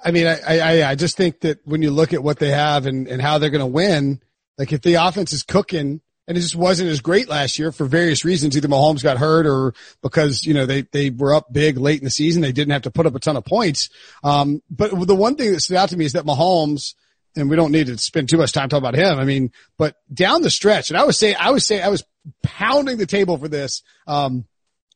I 0.03 0.11
mean, 0.11 0.27
I, 0.27 0.59
I, 0.59 0.89
I 0.91 0.95
just 0.95 1.17
think 1.17 1.41
that 1.41 1.59
when 1.65 1.81
you 1.81 1.91
look 1.91 2.13
at 2.13 2.23
what 2.23 2.39
they 2.39 2.51
have 2.51 2.85
and, 2.85 3.07
and 3.07 3.21
how 3.21 3.37
they're 3.37 3.49
going 3.49 3.59
to 3.59 3.65
win, 3.65 4.21
like 4.57 4.71
if 4.71 4.81
the 4.81 4.95
offense 4.95 5.33
is 5.33 5.43
cooking 5.43 6.01
and 6.27 6.37
it 6.37 6.41
just 6.41 6.55
wasn't 6.55 6.89
as 6.89 7.01
great 7.01 7.27
last 7.27 7.59
year 7.59 7.71
for 7.71 7.85
various 7.85 8.23
reasons, 8.23 8.55
either 8.55 8.67
Mahomes 8.67 9.03
got 9.03 9.17
hurt 9.17 9.45
or 9.45 9.73
because, 10.01 10.45
you 10.45 10.53
know, 10.53 10.65
they, 10.65 10.83
they 10.83 11.09
were 11.09 11.33
up 11.33 11.51
big 11.51 11.77
late 11.77 11.99
in 11.99 12.05
the 12.05 12.11
season. 12.11 12.41
They 12.41 12.51
didn't 12.51 12.71
have 12.71 12.83
to 12.83 12.91
put 12.91 13.05
up 13.05 13.15
a 13.15 13.19
ton 13.19 13.35
of 13.35 13.45
points. 13.45 13.89
Um, 14.23 14.61
but 14.69 14.91
the 15.07 15.15
one 15.15 15.35
thing 15.35 15.51
that 15.51 15.61
stood 15.61 15.77
out 15.77 15.89
to 15.89 15.97
me 15.97 16.05
is 16.05 16.13
that 16.13 16.25
Mahomes, 16.25 16.93
and 17.35 17.49
we 17.49 17.55
don't 17.55 17.71
need 17.71 17.87
to 17.87 17.97
spend 17.97 18.29
too 18.29 18.37
much 18.37 18.51
time 18.51 18.69
talking 18.69 18.87
about 18.87 18.95
him. 18.95 19.19
I 19.19 19.23
mean, 19.25 19.51
but 19.77 19.95
down 20.13 20.41
the 20.41 20.49
stretch, 20.49 20.89
and 20.89 20.97
I 20.97 21.03
was 21.03 21.17
saying, 21.17 21.35
I 21.39 21.51
was 21.51 21.65
saying, 21.65 21.83
I 21.83 21.89
was 21.89 22.03
pounding 22.43 22.97
the 22.97 23.05
table 23.05 23.37
for 23.37 23.47
this, 23.47 23.81
um, 24.07 24.45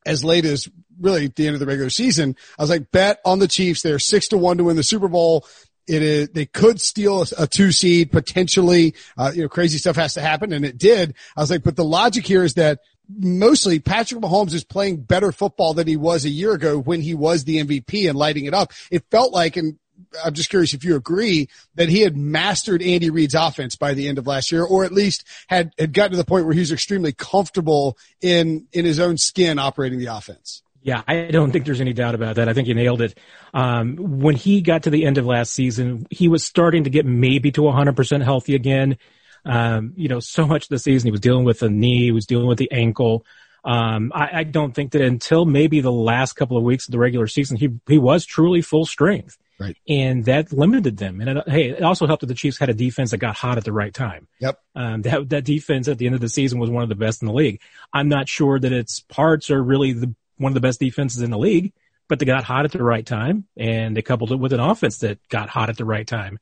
as 0.05 0.23
late 0.23 0.45
as 0.45 0.67
really 1.03 1.27
the 1.27 1.45
end 1.45 1.53
of 1.53 1.59
the 1.59 1.65
regular 1.65 1.89
season. 1.89 2.35
I 2.57 2.63
was 2.63 2.69
like, 2.69 2.91
bet 2.91 3.19
on 3.25 3.39
the 3.39 3.47
Chiefs. 3.47 3.81
They're 3.81 3.99
six 3.99 4.29
to 4.29 4.37
one 4.37 4.57
to 4.57 4.63
win 4.63 4.75
the 4.75 4.83
Super 4.83 5.07
Bowl. 5.07 5.45
It 5.85 6.01
is, 6.01 6.29
they 6.29 6.45
could 6.45 6.79
steal 6.79 7.23
a, 7.23 7.43
a 7.43 7.47
two 7.47 7.71
seed 7.71 8.11
potentially. 8.11 8.95
Uh, 9.17 9.31
you 9.35 9.41
know, 9.43 9.49
crazy 9.49 9.77
stuff 9.77 9.97
has 9.97 10.13
to 10.13 10.21
happen 10.21 10.53
and 10.53 10.65
it 10.65 10.77
did. 10.77 11.13
I 11.35 11.41
was 11.41 11.51
like, 11.51 11.63
but 11.63 11.75
the 11.75 11.83
logic 11.83 12.25
here 12.25 12.43
is 12.43 12.53
that 12.53 12.79
mostly 13.09 13.79
Patrick 13.79 14.21
Mahomes 14.21 14.53
is 14.53 14.63
playing 14.63 15.01
better 15.01 15.31
football 15.31 15.73
than 15.73 15.87
he 15.87 15.97
was 15.97 16.23
a 16.23 16.29
year 16.29 16.53
ago 16.53 16.79
when 16.79 17.01
he 17.01 17.13
was 17.13 17.43
the 17.43 17.57
MVP 17.57 18.07
and 18.09 18.17
lighting 18.17 18.45
it 18.45 18.53
up. 18.53 18.71
It 18.91 19.03
felt 19.11 19.33
like, 19.33 19.57
and 19.57 19.77
I'm 20.23 20.33
just 20.33 20.49
curious 20.49 20.73
if 20.73 20.83
you 20.83 20.95
agree 20.95 21.49
that 21.75 21.89
he 21.89 22.01
had 22.01 22.15
mastered 22.15 22.81
Andy 22.81 23.09
Reid's 23.09 23.35
offense 23.35 23.75
by 23.75 23.93
the 23.93 24.07
end 24.07 24.17
of 24.17 24.27
last 24.27 24.51
year, 24.51 24.63
or 24.63 24.85
at 24.85 24.91
least 24.91 25.25
had, 25.47 25.73
had 25.77 25.93
gotten 25.93 26.11
to 26.11 26.17
the 26.17 26.23
point 26.23 26.45
where 26.45 26.53
he 26.53 26.61
was 26.61 26.71
extremely 26.71 27.11
comfortable 27.11 27.97
in, 28.21 28.67
in 28.71 28.85
his 28.85 28.99
own 28.99 29.17
skin 29.17 29.59
operating 29.59 29.99
the 29.99 30.07
offense. 30.07 30.62
Yeah, 30.83 31.01
I 31.07 31.31
don't 31.31 31.51
think 31.51 31.65
there's 31.65 31.81
any 31.81 31.93
doubt 31.93 32.13
about 32.13 32.35
that. 32.35 32.49
I 32.49 32.53
think 32.53 32.67
you 32.67 32.75
nailed 32.75 33.01
it. 33.01 33.17
Um, 33.53 33.95
when 33.95 34.35
he 34.35 34.61
got 34.61 34.83
to 34.83 34.89
the 34.89 35.05
end 35.05 35.17
of 35.17 35.25
last 35.25 35.53
season, 35.53 36.05
he 36.09 36.27
was 36.27 36.43
starting 36.43 36.83
to 36.83 36.89
get 36.89 37.05
maybe 37.05 37.51
to 37.53 37.61
100% 37.61 38.23
healthy 38.23 38.53
again. 38.53 38.97
Um, 39.45 39.93
you 39.95 40.09
know, 40.09 40.19
so 40.19 40.45
much 40.45 40.63
of 40.63 40.69
the 40.69 40.79
season 40.79 41.07
he 41.07 41.11
was 41.11 41.21
dealing 41.21 41.45
with 41.45 41.59
the 41.59 41.69
knee, 41.69 42.03
he 42.03 42.11
was 42.11 42.25
dealing 42.25 42.47
with 42.47 42.57
the 42.57 42.71
ankle. 42.71 43.25
Um, 43.65 44.11
I, 44.13 44.39
I, 44.39 44.43
don't 44.43 44.73
think 44.73 44.91
that 44.91 45.01
until 45.01 45.45
maybe 45.45 45.79
the 45.79 45.91
last 45.91 46.33
couple 46.33 46.57
of 46.57 46.63
weeks 46.63 46.87
of 46.87 46.91
the 46.91 46.99
regular 46.99 47.27
season, 47.27 47.55
he 47.55 47.69
he 47.87 47.97
was 47.97 48.25
truly 48.25 48.61
full 48.61 48.85
strength. 48.85 49.37
Right. 49.59 49.77
And 49.87 50.25
that 50.25 50.51
limited 50.51 50.97
them. 50.97 51.21
And 51.21 51.37
it, 51.37 51.49
hey, 51.49 51.69
it 51.69 51.83
also 51.83 52.05
helped 52.07 52.21
that 52.21 52.27
the 52.27 52.33
Chiefs 52.33 52.57
had 52.57 52.69
a 52.69 52.73
defense 52.73 53.11
that 53.11 53.19
got 53.19 53.35
hot 53.35 53.57
at 53.57 53.63
the 53.63 53.71
right 53.71 53.93
time. 53.93 54.27
Yep. 54.39 54.59
Um, 54.75 55.01
that, 55.03 55.29
that 55.29 55.45
defense 55.45 55.87
at 55.87 55.97
the 55.97 56.07
end 56.07 56.15
of 56.15 56.21
the 56.21 56.27
season 56.27 56.59
was 56.59 56.69
one 56.69 56.83
of 56.83 56.89
the 56.89 56.95
best 56.95 57.21
in 57.21 57.27
the 57.27 57.33
league. 57.33 57.61
I'm 57.93 58.09
not 58.09 58.27
sure 58.27 58.59
that 58.59 58.71
its 58.73 58.99
parts 58.99 59.49
are 59.51 59.63
really 59.63 59.93
the, 59.93 60.13
one 60.37 60.51
of 60.51 60.55
the 60.55 60.61
best 60.61 60.79
defenses 60.79 61.21
in 61.21 61.31
the 61.31 61.37
league, 61.37 61.73
but 62.07 62.19
they 62.19 62.25
got 62.25 62.43
hot 62.43 62.65
at 62.65 62.71
the 62.71 62.83
right 62.83 63.05
time 63.05 63.45
and 63.57 63.95
they 63.95 64.01
coupled 64.01 64.31
it 64.31 64.37
with 64.37 64.53
an 64.53 64.59
offense 64.59 64.97
that 64.99 65.19
got 65.29 65.49
hot 65.49 65.69
at 65.69 65.77
the 65.77 65.85
right 65.85 66.07
time. 66.07 66.39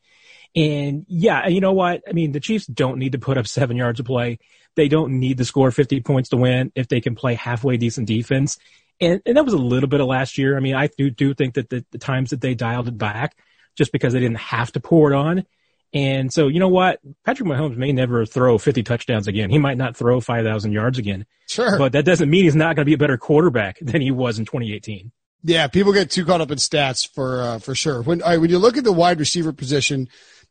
And 0.55 1.05
yeah, 1.07 1.47
you 1.47 1.61
know 1.61 1.73
what? 1.73 2.01
I 2.07 2.11
mean, 2.11 2.33
the 2.33 2.39
Chiefs 2.39 2.65
don't 2.65 2.97
need 2.97 3.13
to 3.13 3.19
put 3.19 3.37
up 3.37 3.47
seven 3.47 3.77
yards 3.77 3.99
of 3.99 4.05
play. 4.05 4.39
They 4.75 4.87
don't 4.87 5.19
need 5.19 5.37
to 5.37 5.45
score 5.45 5.71
50 5.71 6.01
points 6.01 6.29
to 6.29 6.37
win 6.37 6.71
if 6.75 6.87
they 6.87 6.99
can 7.01 7.15
play 7.15 7.35
halfway 7.35 7.77
decent 7.77 8.07
defense. 8.07 8.57
And, 8.99 9.21
and 9.25 9.37
that 9.37 9.45
was 9.45 9.53
a 9.53 9.57
little 9.57 9.89
bit 9.89 10.01
of 10.01 10.07
last 10.07 10.37
year. 10.37 10.57
I 10.57 10.59
mean, 10.59 10.75
I 10.75 10.87
do, 10.87 11.09
do 11.09 11.33
think 11.33 11.55
that 11.55 11.69
the, 11.69 11.85
the 11.91 11.97
times 11.97 12.31
that 12.31 12.41
they 12.41 12.53
dialed 12.53 12.87
it 12.87 12.97
back 12.97 13.35
just 13.75 13.91
because 13.91 14.13
they 14.13 14.19
didn't 14.19 14.37
have 14.37 14.71
to 14.73 14.79
pour 14.79 15.11
it 15.11 15.15
on. 15.15 15.45
And 15.93 16.31
so, 16.31 16.47
you 16.47 16.59
know 16.59 16.69
what? 16.69 16.99
Patrick 17.25 17.49
Mahomes 17.49 17.75
may 17.75 17.91
never 17.91 18.25
throw 18.25 18.57
50 18.57 18.83
touchdowns 18.83 19.27
again. 19.27 19.49
He 19.49 19.57
might 19.57 19.77
not 19.77 19.97
throw 19.97 20.21
5,000 20.21 20.71
yards 20.71 20.97
again. 20.97 21.25
Sure. 21.47 21.77
But 21.77 21.91
that 21.91 22.05
doesn't 22.05 22.29
mean 22.29 22.45
he's 22.45 22.55
not 22.55 22.75
going 22.75 22.85
to 22.85 22.89
be 22.89 22.93
a 22.93 22.97
better 22.97 23.17
quarterback 23.17 23.77
than 23.81 24.01
he 24.01 24.11
was 24.11 24.39
in 24.39 24.45
2018. 24.45 25.11
Yeah, 25.43 25.67
people 25.67 25.91
get 25.91 26.11
too 26.11 26.25
caught 26.25 26.39
up 26.39 26.51
in 26.51 26.57
stats 26.57 27.07
for 27.07 27.41
uh, 27.41 27.59
for 27.59 27.73
sure. 27.73 28.03
When 28.03 28.19
when 28.19 28.49
you 28.49 28.59
look 28.59 28.77
at 28.77 28.83
the 28.83 28.93
wide 28.93 29.19
receiver 29.19 29.51
position, 29.51 30.07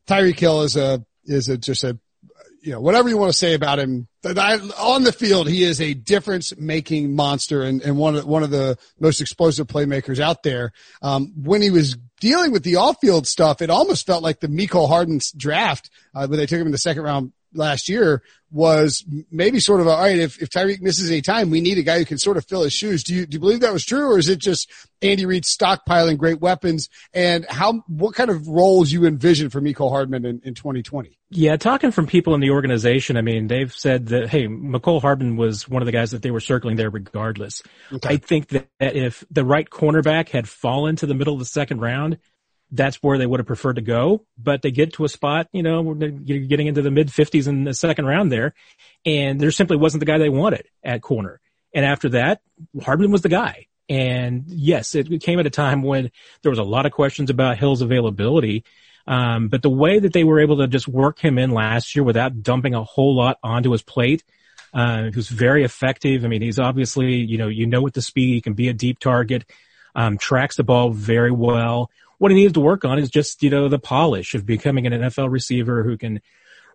Tyreek 0.09 0.39
Hill 0.39 0.63
is 0.63 0.77
a 0.77 1.05
is 1.25 1.49
a 1.49 1.57
just 1.57 1.85
a 1.85 1.97
you 2.63 2.73
know 2.73 2.81
whatever 2.81 3.09
you 3.09 3.17
want 3.17 3.31
to 3.31 3.37
say 3.37 3.55
about 3.55 3.79
him. 3.79 4.07
On 4.25 5.05
the 5.05 5.15
field, 5.17 5.49
he 5.49 5.63
is 5.63 5.81
a 5.81 5.95
difference 5.95 6.55
making 6.59 7.15
monster 7.15 7.63
and, 7.63 7.81
and 7.83 7.97
one 7.97 8.17
of 8.17 8.27
one 8.27 8.43
of 8.43 8.51
the 8.51 8.77
most 8.99 9.21
explosive 9.21 9.67
playmakers 9.67 10.21
out 10.21 10.43
there. 10.43 10.73
Um, 11.03 11.33
when 11.37 11.63
he 11.63 11.71
was 11.71 11.97
dealing 12.21 12.53
with 12.53 12.63
the 12.63 12.77
off 12.77 12.99
field 13.01 13.27
stuff, 13.27 13.63
it 13.63 13.71
almost 13.71 14.07
felt 14.07 14.23
like 14.23 14.41
the 14.41 14.49
Mecole 14.49 14.89
Hardman's 14.89 15.33
draft 15.33 15.91
uh, 16.15 16.27
when 16.27 16.39
they 16.39 16.47
took 16.47 16.61
him 16.61 16.67
in 16.67 16.73
the 16.73 16.79
second 16.79 17.03
round 17.03 17.33
last 17.53 17.89
year 17.89 18.23
was 18.51 19.05
maybe 19.31 19.61
sort 19.61 19.81
of 19.81 19.87
all 19.87 19.99
right, 19.99 20.19
if, 20.19 20.43
if 20.43 20.51
Tyreek 20.51 20.81
misses 20.81 21.11
any 21.11 21.23
time, 21.23 21.51
we 21.51 21.61
need 21.61 21.79
a 21.79 21.83
guy 21.83 21.99
who 21.99 22.05
can 22.05 22.19
sort 22.19 22.37
of 22.37 22.45
fill 22.47 22.63
his 22.63 22.73
shoes. 22.73 23.05
Do 23.05 23.15
you, 23.15 23.27
do 23.27 23.37
you 23.37 23.41
believe 23.41 23.61
that 23.61 23.73
was 23.73 23.85
true 23.85 24.11
or 24.11 24.19
is 24.19 24.29
it 24.29 24.41
just 24.41 24.71
Andy 25.03 25.25
Reid 25.25 25.45
stockpiling 25.45 26.19
great 26.19 26.41
weapons 26.41 26.89
and 27.15 27.47
how, 27.49 27.85
what 27.87 28.15
kind 28.15 28.29
of 28.29 28.49
roles 28.49 28.91
you 28.91 29.07
envision 29.07 29.51
for 29.51 29.61
Mecole 29.61 29.91
Hardman 29.91 30.25
in, 30.25 30.41
in 30.45 30.55
2020? 30.55 31.17
Yeah, 31.31 31.57
talking 31.57 31.93
from 31.93 32.09
people 32.09 32.35
in 32.35 32.41
the 32.41 32.51
organization, 32.51 33.17
I 33.17 33.23
mean, 33.23 33.47
they've 33.47 33.73
said 33.73 34.07
that, 34.07 34.29
hey, 34.29 34.49
Mecole 34.49 35.01
Hardman 35.01 35.37
was 35.37 35.69
one 35.69 35.81
of 35.81 35.87
the 35.87 35.93
guys 35.93 36.11
that 36.11 36.23
they 36.23 36.33
were 36.33 36.41
circling 36.41 36.75
there 36.75 36.91
regardless. 36.91 37.63
Okay. 37.93 38.15
I 38.15 38.17
think 38.17 38.49
that 38.49 38.67
if 38.81 39.25
the 39.31 39.45
right 39.45 39.69
cornerback 39.71 40.29
had 40.31 40.49
fallen 40.49 40.97
to 40.97 41.07
the 41.07 41.15
middle 41.15 41.35
of 41.35 41.39
the 41.39 41.45
second 41.45 41.81
round, 41.81 42.19
that's 42.73 42.97
where 43.03 43.19
they 43.19 43.27
would 43.27 43.41
have 43.41 43.47
preferred 43.47 43.77
to 43.77 43.83
go. 43.83 44.25
But 44.39 44.63
they 44.63 44.71
get 44.71 44.95
to 44.95 45.05
a 45.05 45.09
spot, 45.09 45.49
you 45.53 45.63
know, 45.63 45.95
they're 45.95 46.11
getting 46.11 46.67
into 46.67 46.83
the 46.83 46.91
mid 46.91 47.13
fifties 47.13 47.47
in 47.47 47.65
the 47.65 47.75
second 47.75 48.07
round 48.07 48.31
there. 48.31 48.55
And 49.05 49.41
there 49.41 49.51
simply 49.51 49.77
wasn't 49.77 50.01
the 50.01 50.07
guy 50.07 50.19
they 50.19 50.29
wanted 50.29 50.67
at 50.83 51.03
corner. 51.03 51.41
And 51.75 51.85
after 51.85 52.11
that, 52.11 52.41
Hardman 52.83 53.11
was 53.11 53.23
the 53.23 53.29
guy. 53.29 53.67
And 53.89 54.45
yes, 54.47 54.95
it 54.95 55.09
came 55.21 55.41
at 55.41 55.47
a 55.47 55.51
time 55.51 55.83
when 55.83 56.11
there 56.43 56.51
was 56.51 56.59
a 56.59 56.65
lot 56.65 56.87
of 56.87 56.93
questions 56.93 57.29
about 57.29 57.59
Hill's 57.59 57.83
availability. 57.83 58.65
Um, 59.07 59.49
but 59.49 59.63
the 59.63 59.71
way 59.71 59.99
that 59.99 60.13
they 60.13 60.23
were 60.23 60.41
able 60.41 60.59
to 60.59 60.69
just 60.69 60.87
work 60.87 61.19
him 61.19 61.39
in 61.39 61.51
last 61.51 61.97
year 61.97 62.05
without 62.05 62.43
dumping 62.43 62.75
a 62.75 62.85
whole 62.85 63.17
lot 63.17 63.39
onto 63.43 63.73
his 63.73 63.83
plate, 63.83 64.23
uh, 64.73 65.11
who's 65.11 65.29
very 65.29 65.65
effective. 65.65 66.25
I 66.25 66.29
mean, 66.29 66.43
he's 66.43 66.61
obviously, 66.61 67.15
you 67.15 67.39
know, 67.39 67.49
you 67.49 67.67
know, 67.67 67.83
with 67.83 67.95
the 67.95 68.03
speed, 68.03 68.35
he 68.35 68.41
can 68.41 68.53
be 68.53 68.69
a 68.69 68.73
deep 68.73 69.01
target, 69.01 69.45
um, 69.97 70.19
tracks 70.19 70.57
the 70.57 70.63
ball 70.63 70.91
very 70.91 71.33
well 71.33 71.91
what 72.21 72.31
he 72.31 72.37
needs 72.37 72.53
to 72.53 72.61
work 72.61 72.85
on 72.85 72.99
is 72.99 73.09
just, 73.09 73.43
you 73.43 73.49
know, 73.49 73.69
the 73.69 73.79
polish 73.79 74.35
of 74.35 74.45
becoming 74.45 74.87
an 74.87 74.93
NFL 74.93 75.31
receiver 75.31 75.83
who 75.83 75.97
can 75.97 76.21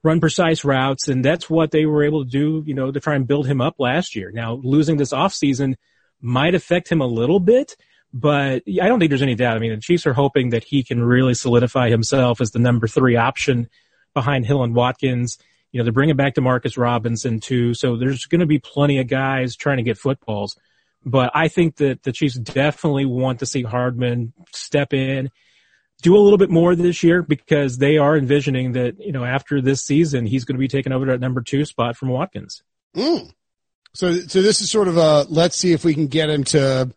run 0.04 0.20
precise 0.20 0.66
routes. 0.66 1.08
And 1.08 1.24
that's 1.24 1.48
what 1.48 1.70
they 1.70 1.86
were 1.86 2.04
able 2.04 2.25
to 2.25 2.30
do, 2.30 2.64
you 2.66 2.74
know, 2.74 2.92
to 2.92 3.00
try 3.00 3.14
and 3.14 3.28
build 3.28 3.46
him 3.46 3.62
up 3.62 3.75
last 3.78 4.16
year. 4.16 4.32
Now 4.32 4.56
losing 4.64 4.98
this 4.98 5.14
offseason 5.14 5.75
might 6.20 6.56
affect 6.56 6.92
him 6.92 7.00
a 7.00 7.06
little 7.06 7.40
bit, 7.40 7.75
but 8.12 8.64
I 8.82 8.88
don't 8.88 8.98
think 8.98 9.10
there's 9.10 9.22
any 9.22 9.36
doubt. 9.36 9.56
I 9.56 9.60
mean, 9.60 9.75
the 9.75 9.82
Chiefs 9.82 10.08
are 10.08 10.14
hoping 10.14 10.50
that 10.50 10.64
he 10.64 10.84
can 10.84 11.04
really 11.04 11.36
solidify 11.36 11.92
himself 11.92 12.42
as 12.42 12.50
the 12.50 12.58
number 12.58 12.88
three 12.88 13.16
option 13.16 13.70
behind 14.16 14.48
Hill 14.48 14.64
and 14.64 14.74
Watkins. 14.74 15.38
You 15.72 15.78
know, 15.78 15.84
they're 15.84 15.94
bringing 15.94 16.16
back 16.16 16.34
Demarcus 16.34 16.75
Robinson 16.75 17.40
too. 17.40 17.75
So 17.75 17.98
there's 17.98 18.25
going 18.25 18.40
to 18.40 18.48
be 18.48 18.58
plenty 18.58 18.98
of 18.98 19.06
guys 19.06 19.56
trying 19.56 19.78
to 19.78 19.84
get 19.84 20.00
footballs. 20.00 20.58
But 21.06 21.32
I 21.36 21.50
think 21.50 21.76
that 21.76 22.02
the 22.02 22.12
Chiefs 22.12 22.36
definitely 22.36 23.06
want 23.06 23.40
to 23.40 23.46
see 23.46 23.62
Hardman 23.62 24.34
step 24.54 24.92
in, 24.92 25.30
do 26.02 26.16
a 26.16 26.20
little 26.20 26.40
bit 26.40 26.50
more 26.50 26.76
this 26.76 27.04
year 27.04 27.22
because 27.22 27.78
they 27.78 27.98
are 27.98 28.18
envisioning 28.18 28.72
that, 28.74 29.00
you 29.00 29.12
know, 29.12 29.24
after 29.24 29.62
this 29.62 29.84
season, 29.84 30.26
he's 30.26 30.46
going 30.46 30.56
to 30.56 30.60
be 30.60 30.68
taking 30.68 30.92
over 30.92 31.06
that 31.06 31.20
number 31.20 31.42
two 31.42 31.64
spot 31.64 31.96
from 31.96 32.10
Watkins. 32.10 32.64
Mm. 32.96 33.32
So, 33.94 34.14
so 34.14 34.42
this 34.42 34.62
is 34.62 34.72
sort 34.72 34.88
of 34.88 34.98
a, 34.98 35.26
let's 35.30 35.56
see 35.56 35.74
if 35.74 35.86
we 35.86 35.94
can 35.94 36.08
get 36.08 36.30
him 36.30 36.44
to 36.46 36.92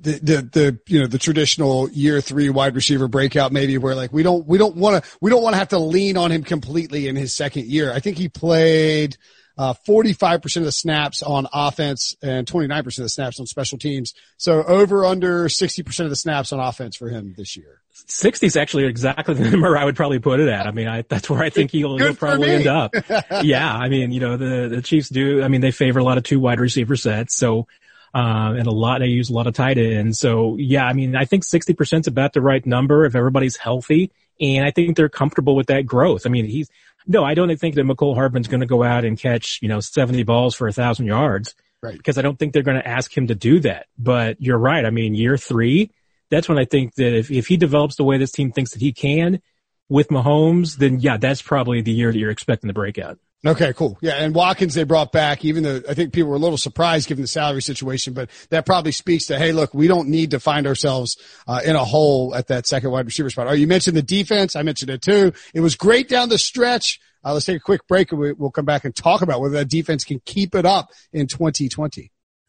the, 0.00 0.12
the, 0.22 0.48
the, 0.52 0.78
you 0.86 1.00
know, 1.00 1.06
the 1.06 1.18
traditional 1.18 1.90
year 1.90 2.20
three 2.20 2.48
wide 2.48 2.74
receiver 2.74 3.08
breakout, 3.08 3.52
maybe 3.52 3.76
where 3.76 3.94
like 3.94 4.12
we 4.12 4.22
don't, 4.22 4.46
we 4.46 4.56
don't 4.56 4.76
want 4.76 5.02
to, 5.02 5.10
we 5.20 5.30
don't 5.30 5.42
want 5.42 5.54
to 5.54 5.58
have 5.58 5.68
to 5.68 5.78
lean 5.78 6.16
on 6.16 6.30
him 6.30 6.44
completely 6.44 7.08
in 7.08 7.16
his 7.16 7.34
second 7.34 7.66
year. 7.66 7.92
I 7.92 7.98
think 7.98 8.16
he 8.18 8.28
played, 8.28 9.16
uh, 9.62 9.74
45% 9.86 10.56
of 10.56 10.64
the 10.64 10.72
snaps 10.72 11.22
on 11.22 11.46
offense 11.52 12.16
and 12.20 12.48
29% 12.48 12.86
of 12.86 12.94
the 12.96 13.08
snaps 13.08 13.38
on 13.38 13.46
special 13.46 13.78
teams. 13.78 14.12
So 14.36 14.64
over 14.64 15.04
under 15.04 15.44
60% 15.44 16.00
of 16.00 16.10
the 16.10 16.16
snaps 16.16 16.52
on 16.52 16.58
offense 16.58 16.96
for 16.96 17.08
him 17.08 17.34
this 17.36 17.56
year. 17.56 17.80
60 17.92 18.44
is 18.44 18.56
actually 18.56 18.86
exactly 18.86 19.34
the 19.38 19.48
number 19.48 19.78
I 19.78 19.84
would 19.84 19.94
probably 19.94 20.18
put 20.18 20.40
it 20.40 20.48
at. 20.48 20.66
I 20.66 20.72
mean, 20.72 20.88
I, 20.88 21.02
that's 21.02 21.30
where 21.30 21.40
I 21.40 21.50
think 21.50 21.70
he'll, 21.72 21.96
he'll 21.96 22.16
probably 22.16 22.50
end 22.50 22.66
up. 22.66 22.92
yeah. 23.42 23.72
I 23.72 23.88
mean, 23.88 24.10
you 24.10 24.18
know, 24.18 24.36
the, 24.36 24.68
the 24.68 24.82
Chiefs 24.82 25.08
do, 25.08 25.44
I 25.44 25.48
mean, 25.48 25.60
they 25.60 25.70
favor 25.70 26.00
a 26.00 26.04
lot 26.04 26.18
of 26.18 26.24
two 26.24 26.40
wide 26.40 26.58
receiver 26.58 26.96
sets. 26.96 27.36
So, 27.36 27.68
uh, 28.12 28.54
and 28.58 28.66
a 28.66 28.72
lot, 28.72 28.98
they 28.98 29.06
use 29.06 29.30
a 29.30 29.32
lot 29.32 29.46
of 29.46 29.54
tight 29.54 29.78
ends. 29.78 30.18
So 30.18 30.56
yeah, 30.58 30.84
I 30.84 30.92
mean, 30.92 31.14
I 31.14 31.24
think 31.24 31.44
60% 31.44 32.00
is 32.00 32.06
about 32.08 32.32
the 32.32 32.40
right 32.40 32.66
number 32.66 33.04
if 33.04 33.14
everybody's 33.14 33.56
healthy. 33.56 34.10
And 34.42 34.64
I 34.64 34.72
think 34.72 34.96
they're 34.96 35.08
comfortable 35.08 35.54
with 35.54 35.68
that 35.68 35.86
growth. 35.86 36.26
I 36.26 36.28
mean, 36.28 36.44
he's, 36.44 36.68
no, 37.06 37.24
I 37.24 37.34
don't 37.34 37.56
think 37.56 37.76
that 37.76 37.86
Mecole 37.86 38.14
Hardman's 38.14 38.48
going 38.48 38.60
to 38.60 38.66
go 38.66 38.82
out 38.82 39.04
and 39.04 39.18
catch, 39.18 39.60
you 39.62 39.68
know, 39.68 39.80
70 39.80 40.24
balls 40.24 40.54
for 40.54 40.66
a 40.66 40.72
thousand 40.72 41.06
yards. 41.06 41.54
Right. 41.80 41.96
Because 41.96 42.18
I 42.18 42.22
don't 42.22 42.38
think 42.38 42.52
they're 42.52 42.62
going 42.62 42.80
to 42.80 42.86
ask 42.86 43.16
him 43.16 43.28
to 43.28 43.34
do 43.34 43.60
that. 43.60 43.86
But 43.98 44.40
you're 44.40 44.58
right. 44.58 44.84
I 44.84 44.90
mean, 44.90 45.14
year 45.14 45.36
three, 45.36 45.90
that's 46.28 46.48
when 46.48 46.58
I 46.58 46.64
think 46.64 46.96
that 46.96 47.16
if, 47.16 47.30
if 47.30 47.46
he 47.46 47.56
develops 47.56 47.96
the 47.96 48.04
way 48.04 48.18
this 48.18 48.32
team 48.32 48.52
thinks 48.52 48.72
that 48.72 48.80
he 48.80 48.92
can 48.92 49.40
with 49.88 50.08
Mahomes, 50.08 50.76
then 50.76 51.00
yeah, 51.00 51.18
that's 51.18 51.42
probably 51.42 51.80
the 51.80 51.92
year 51.92 52.10
that 52.10 52.18
you're 52.18 52.30
expecting 52.30 52.68
the 52.68 52.74
breakout. 52.74 53.18
Okay, 53.44 53.72
cool. 53.72 53.98
Yeah, 54.00 54.12
and 54.12 54.34
Watkins 54.34 54.74
they 54.74 54.84
brought 54.84 55.10
back, 55.10 55.44
even 55.44 55.64
though 55.64 55.82
I 55.88 55.94
think 55.94 56.12
people 56.12 56.30
were 56.30 56.36
a 56.36 56.40
little 56.40 56.56
surprised 56.56 57.08
given 57.08 57.22
the 57.22 57.28
salary 57.28 57.60
situation, 57.60 58.12
but 58.12 58.30
that 58.50 58.64
probably 58.64 58.92
speaks 58.92 59.26
to, 59.26 59.38
hey, 59.38 59.50
look, 59.50 59.74
we 59.74 59.88
don't 59.88 60.08
need 60.08 60.30
to 60.30 60.38
find 60.38 60.64
ourselves 60.64 61.16
uh, 61.48 61.60
in 61.64 61.74
a 61.74 61.84
hole 61.84 62.36
at 62.36 62.46
that 62.48 62.68
second 62.68 62.92
wide 62.92 63.04
receiver 63.04 63.30
spot. 63.30 63.48
Oh, 63.48 63.52
you 63.52 63.66
mentioned 63.66 63.96
the 63.96 64.02
defense. 64.02 64.54
I 64.54 64.62
mentioned 64.62 64.90
it 64.90 65.02
too. 65.02 65.32
It 65.54 65.60
was 65.60 65.74
great 65.74 66.08
down 66.08 66.28
the 66.28 66.38
stretch. 66.38 67.00
Uh, 67.24 67.32
let's 67.32 67.46
take 67.46 67.56
a 67.56 67.60
quick 67.60 67.86
break 67.88 68.12
and 68.12 68.20
we, 68.20 68.32
we'll 68.32 68.50
come 68.50 68.64
back 68.64 68.84
and 68.84 68.94
talk 68.94 69.22
about 69.22 69.40
whether 69.40 69.54
that 69.54 69.68
defense 69.68 70.04
can 70.04 70.20
keep 70.24 70.54
it 70.54 70.64
up 70.64 70.90
in 71.12 71.26
2020. 71.26 72.11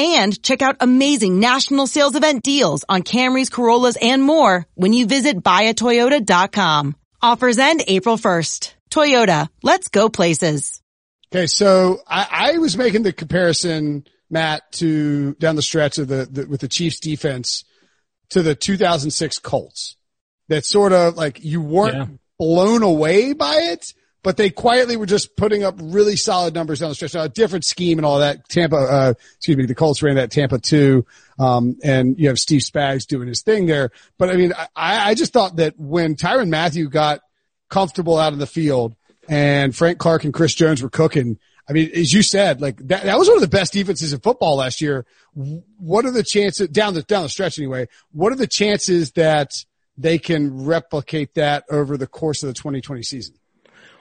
and 0.00 0.42
check 0.42 0.62
out 0.62 0.76
amazing 0.80 1.40
national 1.40 1.86
sales 1.86 2.14
event 2.14 2.42
deals 2.42 2.84
on 2.88 3.02
Camrys, 3.02 3.50
Corollas, 3.50 3.96
and 4.00 4.22
more 4.22 4.66
when 4.74 4.92
you 4.92 5.06
visit 5.06 5.42
buyatoyota.com. 5.42 6.96
Offers 7.22 7.58
end 7.58 7.84
April 7.86 8.16
1st. 8.16 8.74
Toyota, 8.90 9.48
let's 9.62 9.88
go 9.88 10.08
places. 10.08 10.80
Okay, 11.32 11.46
so 11.46 12.00
I, 12.08 12.54
I 12.54 12.58
was 12.58 12.76
making 12.76 13.02
the 13.02 13.12
comparison, 13.12 14.04
Matt, 14.30 14.72
to 14.72 15.34
down 15.34 15.56
the 15.56 15.62
stretch 15.62 15.98
of 15.98 16.08
the, 16.08 16.26
the 16.30 16.46
with 16.46 16.60
the 16.60 16.68
Chiefs 16.68 16.98
defense 16.98 17.64
to 18.30 18.42
the 18.42 18.54
2006 18.54 19.38
Colts. 19.38 19.96
That 20.48 20.64
sort 20.64 20.92
of 20.92 21.16
like 21.16 21.44
you 21.44 21.60
weren't 21.60 21.96
yeah. 21.96 22.06
blown 22.38 22.82
away 22.82 23.32
by 23.32 23.54
it, 23.54 23.94
but 24.22 24.36
they 24.36 24.50
quietly 24.50 24.96
were 24.96 25.06
just 25.06 25.36
putting 25.36 25.64
up 25.64 25.76
really 25.80 26.16
solid 26.16 26.54
numbers 26.54 26.80
down 26.80 26.90
the 26.90 26.94
stretch. 26.94 27.14
Now, 27.14 27.22
a 27.22 27.28
different 27.28 27.64
scheme 27.64 27.98
and 27.98 28.04
all 28.04 28.18
that. 28.18 28.48
Tampa, 28.48 28.76
uh, 28.76 29.14
excuse 29.36 29.56
me, 29.56 29.66
the 29.66 29.74
Colts 29.74 30.02
ran 30.02 30.16
that 30.16 30.30
Tampa 30.30 30.58
two, 30.58 31.06
um, 31.38 31.76
and 31.82 32.18
you 32.18 32.28
have 32.28 32.38
Steve 32.38 32.62
Spags 32.62 33.06
doing 33.06 33.28
his 33.28 33.42
thing 33.42 33.66
there. 33.66 33.90
But 34.18 34.30
I 34.30 34.36
mean, 34.36 34.52
I, 34.76 35.10
I 35.10 35.14
just 35.14 35.32
thought 35.32 35.56
that 35.56 35.78
when 35.78 36.16
Tyrann 36.16 36.50
Mathieu 36.50 36.88
got 36.88 37.20
comfortable 37.68 38.18
out 38.18 38.32
of 38.32 38.38
the 38.38 38.46
field 38.46 38.94
and 39.28 39.74
Frank 39.74 39.98
Clark 39.98 40.24
and 40.24 40.34
Chris 40.34 40.54
Jones 40.54 40.82
were 40.82 40.90
cooking, 40.90 41.38
I 41.68 41.72
mean, 41.72 41.90
as 41.94 42.12
you 42.12 42.22
said, 42.22 42.60
like 42.60 42.76
that, 42.88 43.04
that 43.04 43.18
was 43.18 43.28
one 43.28 43.36
of 43.36 43.42
the 43.42 43.48
best 43.48 43.72
defenses 43.72 44.12
in 44.12 44.20
football 44.20 44.56
last 44.56 44.80
year. 44.80 45.06
What 45.34 46.04
are 46.04 46.10
the 46.10 46.24
chances 46.24 46.68
down 46.68 46.94
the, 46.94 47.02
down 47.02 47.22
the 47.22 47.28
stretch 47.28 47.58
anyway? 47.58 47.86
What 48.12 48.32
are 48.32 48.36
the 48.36 48.48
chances 48.48 49.12
that 49.12 49.52
they 49.96 50.18
can 50.18 50.64
replicate 50.64 51.34
that 51.34 51.64
over 51.70 51.96
the 51.96 52.08
course 52.08 52.42
of 52.42 52.48
the 52.48 52.54
2020 52.54 53.02
season? 53.02 53.36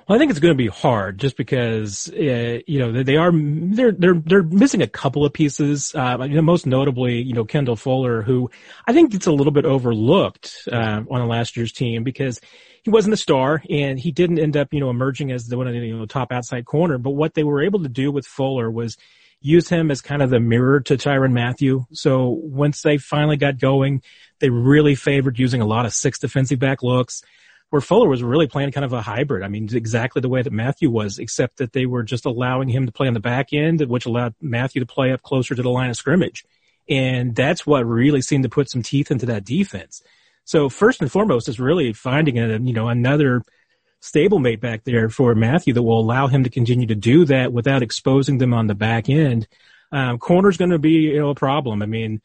Well, 0.09 0.15
I 0.15 0.19
think 0.19 0.31
it's 0.31 0.39
going 0.39 0.55
to 0.55 0.57
be 0.57 0.65
hard 0.65 1.19
just 1.19 1.37
because 1.37 2.09
uh, 2.09 2.59
you 2.65 2.79
know 2.79 3.03
they 3.03 3.15
are 3.15 3.31
they're 3.31 3.91
they're 3.91 4.15
they're 4.15 4.41
missing 4.41 4.81
a 4.81 4.87
couple 4.87 5.23
of 5.23 5.33
pieces. 5.33 5.93
Uh, 5.93 6.17
you 6.21 6.33
know, 6.33 6.41
most 6.41 6.65
notably, 6.65 7.21
you 7.21 7.33
know 7.33 7.45
Kendall 7.45 7.75
Fuller, 7.75 8.23
who 8.23 8.49
I 8.87 8.93
think 8.93 9.11
gets 9.11 9.27
a 9.27 9.31
little 9.31 9.51
bit 9.51 9.65
overlooked 9.65 10.67
uh, 10.71 11.03
on 11.11 11.27
last 11.27 11.55
year's 11.55 11.71
team 11.71 12.03
because 12.03 12.41
he 12.81 12.89
wasn't 12.89 13.13
a 13.13 13.17
star 13.17 13.61
and 13.69 13.99
he 13.99 14.11
didn't 14.11 14.39
end 14.39 14.57
up 14.57 14.73
you 14.73 14.79
know 14.79 14.89
emerging 14.89 15.31
as 15.31 15.45
the 15.45 15.57
one 15.59 15.67
the 15.67 15.77
you 15.77 15.95
know, 15.95 16.07
top 16.07 16.31
outside 16.31 16.65
corner. 16.65 16.97
But 16.97 17.11
what 17.11 17.35
they 17.35 17.43
were 17.43 17.61
able 17.61 17.83
to 17.83 17.89
do 17.89 18.11
with 18.11 18.25
Fuller 18.25 18.71
was 18.71 18.97
use 19.41 19.69
him 19.69 19.91
as 19.91 20.01
kind 20.01 20.23
of 20.23 20.31
the 20.31 20.39
mirror 20.39 20.79
to 20.79 20.97
Tyrann 20.97 21.33
Mathieu. 21.33 21.85
So 21.93 22.29
once 22.29 22.81
they 22.81 22.97
finally 22.97 23.37
got 23.37 23.59
going, 23.59 24.01
they 24.39 24.49
really 24.49 24.95
favored 24.95 25.37
using 25.37 25.61
a 25.61 25.67
lot 25.67 25.85
of 25.85 25.93
six 25.93 26.17
defensive 26.17 26.57
back 26.57 26.81
looks 26.81 27.21
where 27.69 27.81
Fuller 27.81 28.07
was 28.07 28.23
really 28.23 28.47
playing 28.47 28.71
kind 28.71 28.85
of 28.85 28.93
a 28.93 29.01
hybrid. 29.01 29.43
I 29.43 29.47
mean, 29.47 29.69
exactly 29.73 30.21
the 30.21 30.29
way 30.29 30.41
that 30.41 30.53
Mathieu 30.53 30.89
was, 30.89 31.19
except 31.19 31.57
that 31.57 31.73
they 31.73 31.85
were 31.85 32.03
just 32.03 32.25
allowing 32.25 32.67
him 32.67 32.85
to 32.85 32.91
play 32.91 33.07
on 33.07 33.13
the 33.13 33.19
back 33.19 33.53
end, 33.53 33.81
which 33.81 34.05
allowed 34.05 34.33
Mathieu 34.41 34.79
to 34.79 34.85
play 34.85 35.11
up 35.11 35.21
closer 35.21 35.53
to 35.55 35.61
the 35.61 35.69
line 35.69 35.89
of 35.89 35.95
scrimmage. 35.95 36.45
And 36.89 37.35
that's 37.35 37.67
what 37.67 37.85
really 37.85 38.21
seemed 38.21 38.43
to 38.43 38.49
put 38.49 38.69
some 38.69 38.81
teeth 38.81 39.11
into 39.11 39.27
that 39.27 39.45
defense. 39.45 40.01
So 40.45 40.69
first 40.69 41.01
and 41.01 41.11
foremost 41.11 41.47
is 41.47 41.59
really 41.59 41.93
finding 41.93 42.39
a, 42.39 42.57
you 42.57 42.73
know, 42.73 42.87
another 42.87 43.43
stablemate 44.01 44.59
back 44.59 44.83
there 44.83 45.09
for 45.09 45.35
Mathieu 45.35 45.73
that 45.73 45.83
will 45.83 45.99
allow 45.99 46.27
him 46.27 46.43
to 46.45 46.49
continue 46.49 46.87
to 46.87 46.95
do 46.95 47.25
that 47.25 47.53
without 47.53 47.83
exposing 47.83 48.39
them 48.39 48.53
on 48.53 48.65
the 48.65 48.73
back 48.73 49.09
end. 49.09 49.47
Um, 49.91 50.17
corner's 50.17 50.57
going 50.57 50.71
to 50.71 50.79
be, 50.79 51.11
you 51.11 51.19
know, 51.19 51.29
a 51.29 51.35
problem. 51.35 51.83
I 51.83 51.85
mean, 51.85 52.21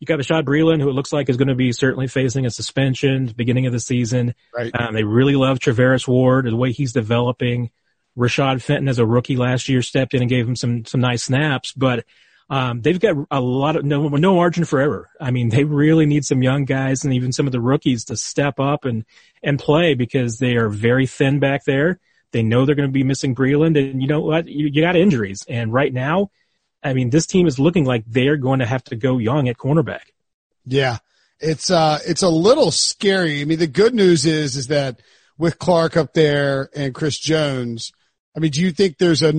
you 0.00 0.06
got 0.06 0.18
Bashaud 0.18 0.44
Breeland, 0.44 0.80
who 0.80 0.88
it 0.88 0.94
looks 0.94 1.12
like 1.12 1.28
is 1.28 1.36
going 1.36 1.48
to 1.48 1.54
be 1.54 1.72
certainly 1.72 2.06
facing 2.06 2.46
a 2.46 2.50
suspension 2.50 3.26
beginning 3.36 3.66
of 3.66 3.72
the 3.72 3.80
season. 3.80 4.34
Right. 4.54 4.70
Um, 4.78 4.94
they 4.94 5.04
really 5.04 5.34
love 5.34 5.58
Charvarius 5.58 6.06
Ward, 6.06 6.46
the 6.46 6.56
way 6.56 6.72
he's 6.72 6.92
developing. 6.92 7.70
Rashad 8.16 8.62
Fenton 8.62 8.88
as 8.88 8.98
a 8.98 9.06
rookie 9.06 9.36
last 9.36 9.68
year 9.68 9.82
stepped 9.82 10.14
in 10.14 10.22
and 10.22 10.28
gave 10.28 10.46
him 10.46 10.56
some, 10.56 10.84
some 10.84 11.00
nice 11.00 11.24
snaps, 11.24 11.72
but, 11.72 12.04
um, 12.50 12.80
they've 12.80 12.98
got 12.98 13.14
a 13.30 13.40
lot 13.40 13.76
of 13.76 13.84
no, 13.84 14.08
no 14.08 14.34
margin 14.34 14.64
for 14.64 14.80
error. 14.80 15.10
I 15.20 15.30
mean, 15.30 15.50
they 15.50 15.64
really 15.64 16.06
need 16.06 16.24
some 16.24 16.42
young 16.42 16.64
guys 16.64 17.04
and 17.04 17.12
even 17.12 17.30
some 17.30 17.46
of 17.46 17.52
the 17.52 17.60
rookies 17.60 18.04
to 18.04 18.16
step 18.16 18.58
up 18.58 18.86
and, 18.86 19.04
and 19.42 19.58
play 19.58 19.94
because 19.94 20.38
they 20.38 20.56
are 20.56 20.70
very 20.70 21.06
thin 21.06 21.40
back 21.40 21.64
there. 21.66 22.00
They 22.32 22.42
know 22.42 22.64
they're 22.64 22.74
going 22.74 22.88
to 22.88 22.92
be 22.92 23.04
missing 23.04 23.34
Breeland 23.34 23.78
and 23.78 24.00
you 24.00 24.08
know 24.08 24.20
what? 24.20 24.48
You, 24.48 24.68
you 24.72 24.80
got 24.80 24.96
injuries. 24.96 25.44
And 25.46 25.72
right 25.72 25.92
now, 25.92 26.30
I 26.82 26.94
mean, 26.94 27.10
this 27.10 27.26
team 27.26 27.46
is 27.46 27.58
looking 27.58 27.84
like 27.84 28.04
they're 28.06 28.36
going 28.36 28.60
to 28.60 28.66
have 28.66 28.84
to 28.84 28.96
go 28.96 29.18
young 29.18 29.48
at 29.48 29.56
cornerback. 29.56 30.12
Yeah. 30.64 30.98
It's, 31.40 31.70
uh, 31.70 31.98
it's 32.06 32.22
a 32.22 32.28
little 32.28 32.70
scary. 32.70 33.40
I 33.40 33.44
mean, 33.44 33.58
the 33.58 33.66
good 33.66 33.94
news 33.94 34.26
is, 34.26 34.56
is 34.56 34.68
that 34.68 35.00
with 35.36 35.58
Clark 35.58 35.96
up 35.96 36.14
there 36.14 36.68
and 36.74 36.94
Chris 36.94 37.18
Jones, 37.18 37.92
I 38.36 38.40
mean, 38.40 38.50
do 38.50 38.60
you 38.60 38.72
think 38.72 38.98
there's 38.98 39.22
a, 39.22 39.32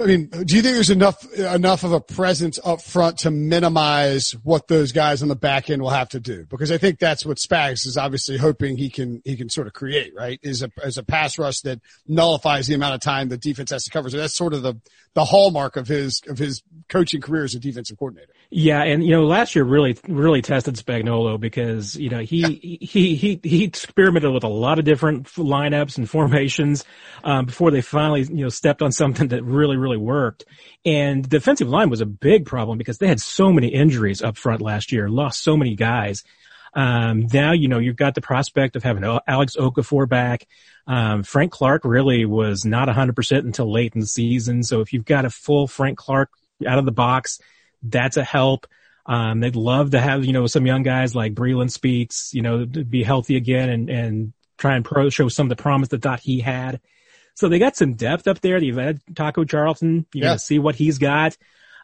I 0.00 0.06
mean, 0.06 0.28
do 0.28 0.54
you 0.54 0.62
think 0.62 0.76
there's 0.76 0.90
enough 0.90 1.24
enough 1.34 1.82
of 1.82 1.92
a 1.92 2.00
presence 2.00 2.60
up 2.64 2.80
front 2.80 3.18
to 3.20 3.32
minimize 3.32 4.30
what 4.44 4.68
those 4.68 4.92
guys 4.92 5.22
on 5.22 5.28
the 5.28 5.34
back 5.34 5.70
end 5.70 5.82
will 5.82 5.90
have 5.90 6.08
to 6.10 6.20
do? 6.20 6.46
Because 6.48 6.70
I 6.70 6.78
think 6.78 7.00
that's 7.00 7.26
what 7.26 7.38
Spags 7.38 7.84
is 7.84 7.96
obviously 7.96 8.36
hoping 8.36 8.76
he 8.76 8.90
can 8.90 9.22
he 9.24 9.36
can 9.36 9.48
sort 9.48 9.66
of 9.66 9.72
create, 9.72 10.14
right? 10.14 10.38
Is 10.40 10.62
a 10.62 10.70
as 10.84 10.98
a 10.98 11.02
pass 11.02 11.36
rush 11.36 11.62
that 11.62 11.80
nullifies 12.06 12.68
the 12.68 12.74
amount 12.74 12.94
of 12.94 13.00
time 13.00 13.28
the 13.28 13.36
defense 13.36 13.70
has 13.70 13.84
to 13.84 13.90
cover. 13.90 14.08
So 14.08 14.18
that's 14.18 14.36
sort 14.36 14.54
of 14.54 14.62
the 14.62 14.74
the 15.14 15.24
hallmark 15.24 15.76
of 15.76 15.88
his 15.88 16.22
of 16.28 16.38
his 16.38 16.62
coaching 16.88 17.20
career 17.20 17.42
as 17.42 17.56
a 17.56 17.58
defensive 17.58 17.98
coordinator. 17.98 18.32
Yeah, 18.50 18.82
and 18.82 19.04
you 19.04 19.10
know, 19.10 19.26
last 19.26 19.54
year 19.54 19.64
really 19.64 19.98
really 20.08 20.40
tested 20.40 20.74
Spagnuolo 20.76 21.38
because 21.38 21.96
you 21.96 22.08
know 22.08 22.20
he 22.20 22.78
he 22.80 23.14
he 23.14 23.38
he 23.42 23.64
experimented 23.64 24.32
with 24.32 24.42
a 24.44 24.48
lot 24.48 24.78
of 24.78 24.86
different 24.86 25.26
lineups 25.34 25.98
and 25.98 26.08
formations 26.08 26.84
um, 27.24 27.44
before 27.44 27.70
they 27.70 27.82
finally 27.82 28.22
you 28.22 28.44
know 28.44 28.48
stepped 28.48 28.80
on 28.80 28.90
something 28.90 29.28
that 29.28 29.44
really 29.44 29.76
really 29.76 29.98
worked. 29.98 30.46
And 30.86 31.28
defensive 31.28 31.68
line 31.68 31.90
was 31.90 32.00
a 32.00 32.06
big 32.06 32.46
problem 32.46 32.78
because 32.78 32.96
they 32.96 33.06
had 33.06 33.20
so 33.20 33.52
many 33.52 33.68
injuries 33.68 34.22
up 34.22 34.38
front 34.38 34.62
last 34.62 34.92
year, 34.92 35.10
lost 35.10 35.44
so 35.44 35.54
many 35.54 35.74
guys. 35.74 36.24
Um, 36.72 37.26
now, 37.32 37.52
you 37.52 37.68
know, 37.68 37.78
you've 37.78 37.96
got 37.96 38.14
the 38.14 38.20
prospect 38.20 38.76
of 38.76 38.82
having 38.82 39.04
Alex 39.26 39.56
Okafor 39.56 40.08
back. 40.08 40.46
Um, 40.86 41.22
Frank 41.22 41.52
Clark 41.52 41.84
really 41.84 42.24
was 42.24 42.64
not 42.64 42.88
100% 42.88 43.38
until 43.38 43.72
late 43.72 43.94
in 43.94 44.00
the 44.00 44.06
season. 44.06 44.62
So 44.62 44.80
if 44.80 44.92
you've 44.92 45.04
got 45.04 45.24
a 45.24 45.30
full 45.30 45.66
Frank 45.66 45.98
Clark 45.98 46.30
out 46.66 46.78
of 46.78 46.84
the 46.84 46.92
box, 46.92 47.40
that's 47.82 48.16
a 48.16 48.24
help. 48.24 48.66
Um, 49.06 49.40
they'd 49.40 49.56
love 49.56 49.92
to 49.92 50.00
have, 50.00 50.24
you 50.24 50.32
know, 50.32 50.46
some 50.46 50.66
young 50.66 50.82
guys 50.82 51.14
like 51.14 51.34
Breeland 51.34 51.70
Speaks, 51.70 52.34
you 52.34 52.42
know, 52.42 52.66
be 52.66 53.02
healthy 53.02 53.36
again 53.36 53.70
and, 53.70 53.88
and 53.88 54.32
try 54.58 54.76
and 54.76 54.84
pro 54.84 55.08
show 55.08 55.28
some 55.28 55.46
of 55.46 55.56
the 55.56 55.62
promise 55.62 55.88
that 55.88 56.02
thought 56.02 56.20
he 56.20 56.40
had. 56.40 56.80
So 57.34 57.48
they 57.48 57.58
got 57.58 57.76
some 57.76 57.94
depth 57.94 58.28
up 58.28 58.40
there. 58.40 58.58
You've 58.58 58.76
had 58.76 59.00
Taco 59.14 59.44
Charlton. 59.44 60.06
You 60.12 60.22
yeah. 60.22 60.28
got 60.28 60.32
to 60.34 60.38
see 60.40 60.58
what 60.58 60.74
he's 60.74 60.98
got. 60.98 61.36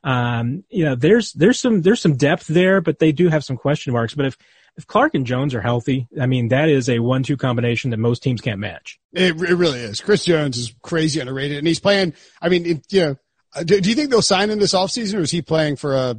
Um, 0.03 0.65
you 0.69 0.85
know, 0.85 0.97
there's, 0.97 1.33
there's 1.33 1.59
some, 1.59 1.81
there's 1.81 2.01
some 2.01 2.17
depth 2.17 2.47
there, 2.47 2.83
but 2.83 2.99
they 2.99 3.13
do 3.13 3.29
have 3.29 3.45
some 3.45 3.57
question 3.57 3.95
marks. 3.95 4.15
But 4.15 4.27
if, 4.27 4.37
if 4.77 4.87
Clark 4.87 5.15
and 5.15 5.25
Jones 5.25 5.55
are 5.55 5.63
healthy, 5.63 6.09
I 6.21 6.27
mean, 6.27 6.49
that 6.49 6.69
is 6.69 6.91
a 6.91 6.99
one-two 6.99 7.37
combination 7.37 7.91
that 7.93 7.99
most 7.99 8.23
teams 8.23 8.41
can't 8.41 8.59
match. 8.59 8.99
It, 9.13 9.41
it 9.41 9.55
really 9.55 9.79
is. 9.79 10.01
Chris 10.01 10.25
Jones 10.25 10.59
is 10.59 10.75
crazy 10.83 11.21
underrated 11.21 11.59
and 11.59 11.67
he's 11.67 11.81
playing, 11.81 12.13
I 12.43 12.49
mean, 12.49 12.67
it, 12.67 12.87
you 12.91 13.01
know, 13.01 13.17
do, 13.63 13.81
do 13.81 13.89
you 13.89 13.95
think 13.95 14.11
they'll 14.11 14.23
sign 14.23 14.51
him 14.51 14.59
this 14.59 14.75
offseason 14.75 15.19
or 15.19 15.21
is 15.21 15.31
he 15.31 15.43
playing 15.43 15.77
for 15.77 15.95
a 15.95 16.17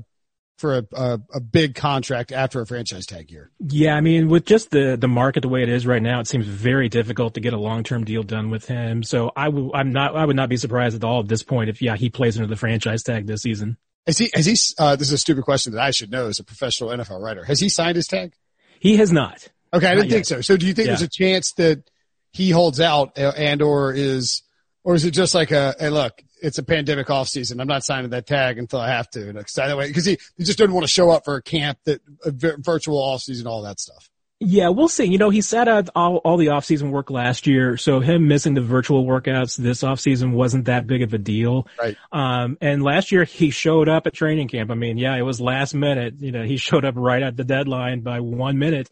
for 0.57 0.77
a, 0.77 0.85
a, 0.93 1.19
a, 1.33 1.39
big 1.41 1.75
contract 1.75 2.31
after 2.31 2.61
a 2.61 2.65
franchise 2.65 3.05
tag 3.05 3.29
year. 3.29 3.51
Yeah, 3.59 3.93
I 3.95 4.01
mean, 4.01 4.29
with 4.29 4.45
just 4.45 4.71
the 4.71 4.95
the 4.99 5.07
market 5.07 5.41
the 5.41 5.49
way 5.49 5.63
it 5.63 5.69
is 5.69 5.85
right 5.85 6.01
now, 6.01 6.19
it 6.21 6.27
seems 6.27 6.45
very 6.45 6.87
difficult 6.87 7.33
to 7.33 7.41
get 7.41 7.53
a 7.53 7.59
long 7.59 7.83
term 7.83 8.05
deal 8.05 8.23
done 8.23 8.49
with 8.49 8.65
him. 8.65 9.03
So 9.03 9.31
I 9.35 9.45
w- 9.45 9.71
I'm 9.73 9.91
not 9.91 10.15
I 10.15 10.25
would 10.25 10.35
not 10.35 10.49
be 10.49 10.57
surprised 10.57 10.95
at 10.95 11.03
all 11.03 11.19
at 11.19 11.27
this 11.27 11.43
point 11.43 11.69
if 11.69 11.81
yeah 11.81 11.95
he 11.95 12.09
plays 12.09 12.37
under 12.37 12.47
the 12.47 12.55
franchise 12.55 13.03
tag 13.03 13.27
this 13.27 13.41
season. 13.41 13.77
Has 14.05 14.17
he? 14.17 14.29
Has 14.33 14.45
he? 14.45 14.55
Uh, 14.77 14.95
this 14.95 15.07
is 15.07 15.13
a 15.13 15.17
stupid 15.17 15.43
question 15.43 15.73
that 15.73 15.81
I 15.81 15.91
should 15.91 16.11
know 16.11 16.27
as 16.27 16.39
a 16.39 16.43
professional 16.43 16.91
NFL 16.91 17.21
writer. 17.21 17.43
Has 17.43 17.59
he 17.59 17.69
signed 17.69 17.95
his 17.95 18.07
tag? 18.07 18.33
He 18.79 18.97
has 18.97 19.11
not. 19.11 19.47
Okay, 19.73 19.87
I 19.87 19.95
didn't 19.95 20.11
think 20.11 20.25
so. 20.25 20.41
So 20.41 20.55
do 20.57 20.65
you 20.65 20.73
think 20.73 20.87
yeah. 20.87 20.91
there's 20.91 21.01
a 21.01 21.09
chance 21.09 21.51
that 21.53 21.89
he 22.31 22.51
holds 22.51 22.79
out 22.79 23.17
uh, 23.17 23.33
and 23.35 23.61
or 23.61 23.91
is 23.93 24.43
or 24.85 24.95
is 24.95 25.03
it 25.03 25.11
just 25.11 25.33
like 25.35 25.51
a, 25.51 25.75
hey, 25.79 25.89
look, 25.89 26.23
it's 26.41 26.59
a 26.59 26.63
pandemic 26.63 27.09
off 27.09 27.27
season. 27.27 27.59
I'm 27.59 27.67
not 27.67 27.83
signing 27.83 28.11
that 28.11 28.27
tag 28.27 28.59
until 28.59 28.79
I 28.79 28.89
have 28.89 29.09
to. 29.09 29.33
Because 29.33 29.57
way 29.57 29.87
because 29.87 30.05
he, 30.05 30.17
he 30.37 30.43
just 30.43 30.59
didn't 30.59 30.75
want 30.75 30.85
to 30.85 30.91
show 30.91 31.09
up 31.09 31.25
for 31.25 31.35
a 31.35 31.41
camp 31.41 31.79
that 31.85 32.01
a 32.23 32.31
virtual 32.31 32.99
off 32.99 33.21
season, 33.21 33.47
all 33.47 33.63
that 33.63 33.79
stuff. 33.79 34.09
Yeah, 34.39 34.69
we'll 34.69 34.89
see. 34.89 35.05
You 35.05 35.17
know, 35.17 35.29
he 35.29 35.41
sat 35.41 35.67
out 35.67 35.89
all, 35.95 36.17
all 36.17 36.35
the 36.35 36.49
off-season 36.49 36.91
work 36.91 37.09
last 37.09 37.47
year, 37.47 37.77
so 37.77 38.01
him 38.01 38.27
missing 38.27 38.53
the 38.53 38.61
virtual 38.61 39.05
workouts 39.05 39.55
this 39.55 39.81
off-season 39.81 40.33
wasn't 40.33 40.65
that 40.65 40.87
big 40.87 41.03
of 41.03 41.13
a 41.13 41.17
deal. 41.17 41.67
Right. 41.79 41.95
Um, 42.11 42.57
and 42.59 42.83
last 42.83 43.13
year 43.13 43.23
he 43.23 43.49
showed 43.49 43.87
up 43.87 44.07
at 44.07 44.13
training 44.13 44.49
camp. 44.49 44.71
I 44.71 44.75
mean, 44.75 44.97
yeah, 44.97 45.15
it 45.15 45.21
was 45.21 45.39
last 45.39 45.73
minute. 45.73 46.15
You 46.19 46.33
know, 46.33 46.43
he 46.43 46.57
showed 46.57 46.83
up 46.83 46.95
right 46.97 47.23
at 47.23 47.37
the 47.37 47.45
deadline 47.45 48.01
by 48.01 48.19
one 48.19 48.59
minute. 48.59 48.89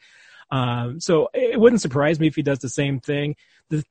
Um, 0.49 1.01
so 1.01 1.29
it 1.33 1.59
wouldn't 1.59 1.81
surprise 1.81 2.19
me 2.19 2.27
if 2.27 2.35
he 2.35 2.41
does 2.41 2.59
the 2.59 2.69
same 2.69 3.01
thing. 3.01 3.35
The, 3.69 3.83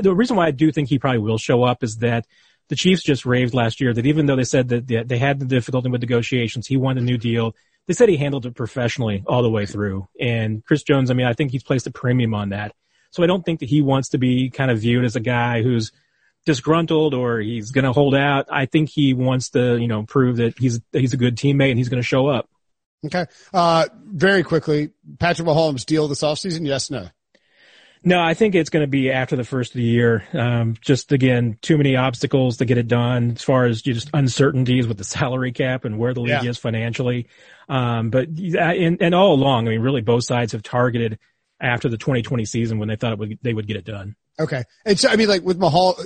the 0.00 0.14
reason 0.14 0.36
why 0.36 0.46
I 0.46 0.50
do 0.50 0.70
think 0.72 0.88
he 0.88 0.98
probably 0.98 1.18
will 1.18 1.38
show 1.38 1.62
up 1.62 1.82
is 1.82 1.96
that 1.98 2.26
the 2.68 2.76
Chiefs 2.76 3.02
just 3.02 3.26
raved 3.26 3.52
last 3.52 3.80
year 3.80 3.92
that 3.92 4.06
even 4.06 4.26
though 4.26 4.36
they 4.36 4.44
said 4.44 4.68
that 4.68 4.86
they 4.86 5.18
had 5.18 5.40
the 5.40 5.46
difficulty 5.46 5.90
with 5.90 6.00
negotiations, 6.00 6.66
he 6.66 6.76
won 6.76 6.98
a 6.98 7.00
new 7.00 7.18
deal. 7.18 7.54
They 7.86 7.94
said 7.94 8.08
he 8.08 8.16
handled 8.16 8.46
it 8.46 8.54
professionally 8.54 9.24
all 9.26 9.42
the 9.42 9.50
way 9.50 9.66
through. 9.66 10.06
And 10.20 10.64
Chris 10.64 10.84
Jones, 10.84 11.10
I 11.10 11.14
mean, 11.14 11.26
I 11.26 11.32
think 11.32 11.50
he's 11.50 11.64
placed 11.64 11.86
a 11.88 11.90
premium 11.90 12.34
on 12.34 12.50
that. 12.50 12.72
So 13.10 13.24
I 13.24 13.26
don't 13.26 13.44
think 13.44 13.60
that 13.60 13.68
he 13.68 13.82
wants 13.82 14.10
to 14.10 14.18
be 14.18 14.50
kind 14.50 14.70
of 14.70 14.78
viewed 14.78 15.04
as 15.04 15.16
a 15.16 15.20
guy 15.20 15.62
who's 15.62 15.90
disgruntled 16.46 17.12
or 17.12 17.40
he's 17.40 17.72
going 17.72 17.84
to 17.84 17.92
hold 17.92 18.14
out. 18.14 18.46
I 18.50 18.66
think 18.66 18.88
he 18.88 19.14
wants 19.14 19.50
to, 19.50 19.76
you 19.76 19.88
know, 19.88 20.04
prove 20.04 20.36
that 20.36 20.56
he's 20.56 20.80
he's 20.92 21.12
a 21.12 21.16
good 21.16 21.36
teammate 21.36 21.70
and 21.70 21.78
he's 21.78 21.88
going 21.88 22.02
to 22.02 22.06
show 22.06 22.28
up. 22.28 22.48
Okay. 23.04 23.26
Uh, 23.52 23.86
very 24.04 24.42
quickly, 24.42 24.90
Patrick 25.18 25.48
Mahomes 25.48 25.86
deal 25.86 26.06
this 26.06 26.22
offseason? 26.22 26.66
Yes, 26.66 26.90
no. 26.90 27.08
No, 28.02 28.20
I 28.20 28.32
think 28.32 28.54
it's 28.54 28.70
going 28.70 28.82
to 28.82 28.88
be 28.88 29.10
after 29.10 29.36
the 29.36 29.44
first 29.44 29.72
of 29.72 29.76
the 29.76 29.84
year. 29.84 30.24
Um, 30.32 30.74
just 30.80 31.12
again, 31.12 31.58
too 31.60 31.76
many 31.76 31.96
obstacles 31.96 32.56
to 32.58 32.64
get 32.64 32.78
it 32.78 32.88
done 32.88 33.32
as 33.32 33.42
far 33.42 33.66
as 33.66 33.82
just 33.82 34.08
uncertainties 34.14 34.86
with 34.86 34.96
the 34.96 35.04
salary 35.04 35.52
cap 35.52 35.84
and 35.84 35.98
where 35.98 36.14
the 36.14 36.20
league 36.20 36.42
yeah. 36.42 36.44
is 36.44 36.56
financially. 36.56 37.28
Um, 37.68 38.08
but 38.08 38.28
and, 38.28 39.02
and 39.02 39.14
all 39.14 39.34
along, 39.34 39.68
I 39.68 39.72
mean, 39.72 39.80
really 39.80 40.00
both 40.00 40.24
sides 40.24 40.52
have 40.52 40.62
targeted 40.62 41.18
after 41.60 41.90
the 41.90 41.98
2020 41.98 42.46
season 42.46 42.78
when 42.78 42.88
they 42.88 42.96
thought 42.96 43.18
would, 43.18 43.38
they 43.42 43.52
would 43.52 43.66
get 43.66 43.76
it 43.76 43.84
done. 43.84 44.16
Okay. 44.38 44.64
And 44.86 44.98
so, 44.98 45.10
I 45.10 45.16
mean, 45.16 45.28
like 45.28 45.42
with 45.42 45.58
Mahal, 45.58 45.98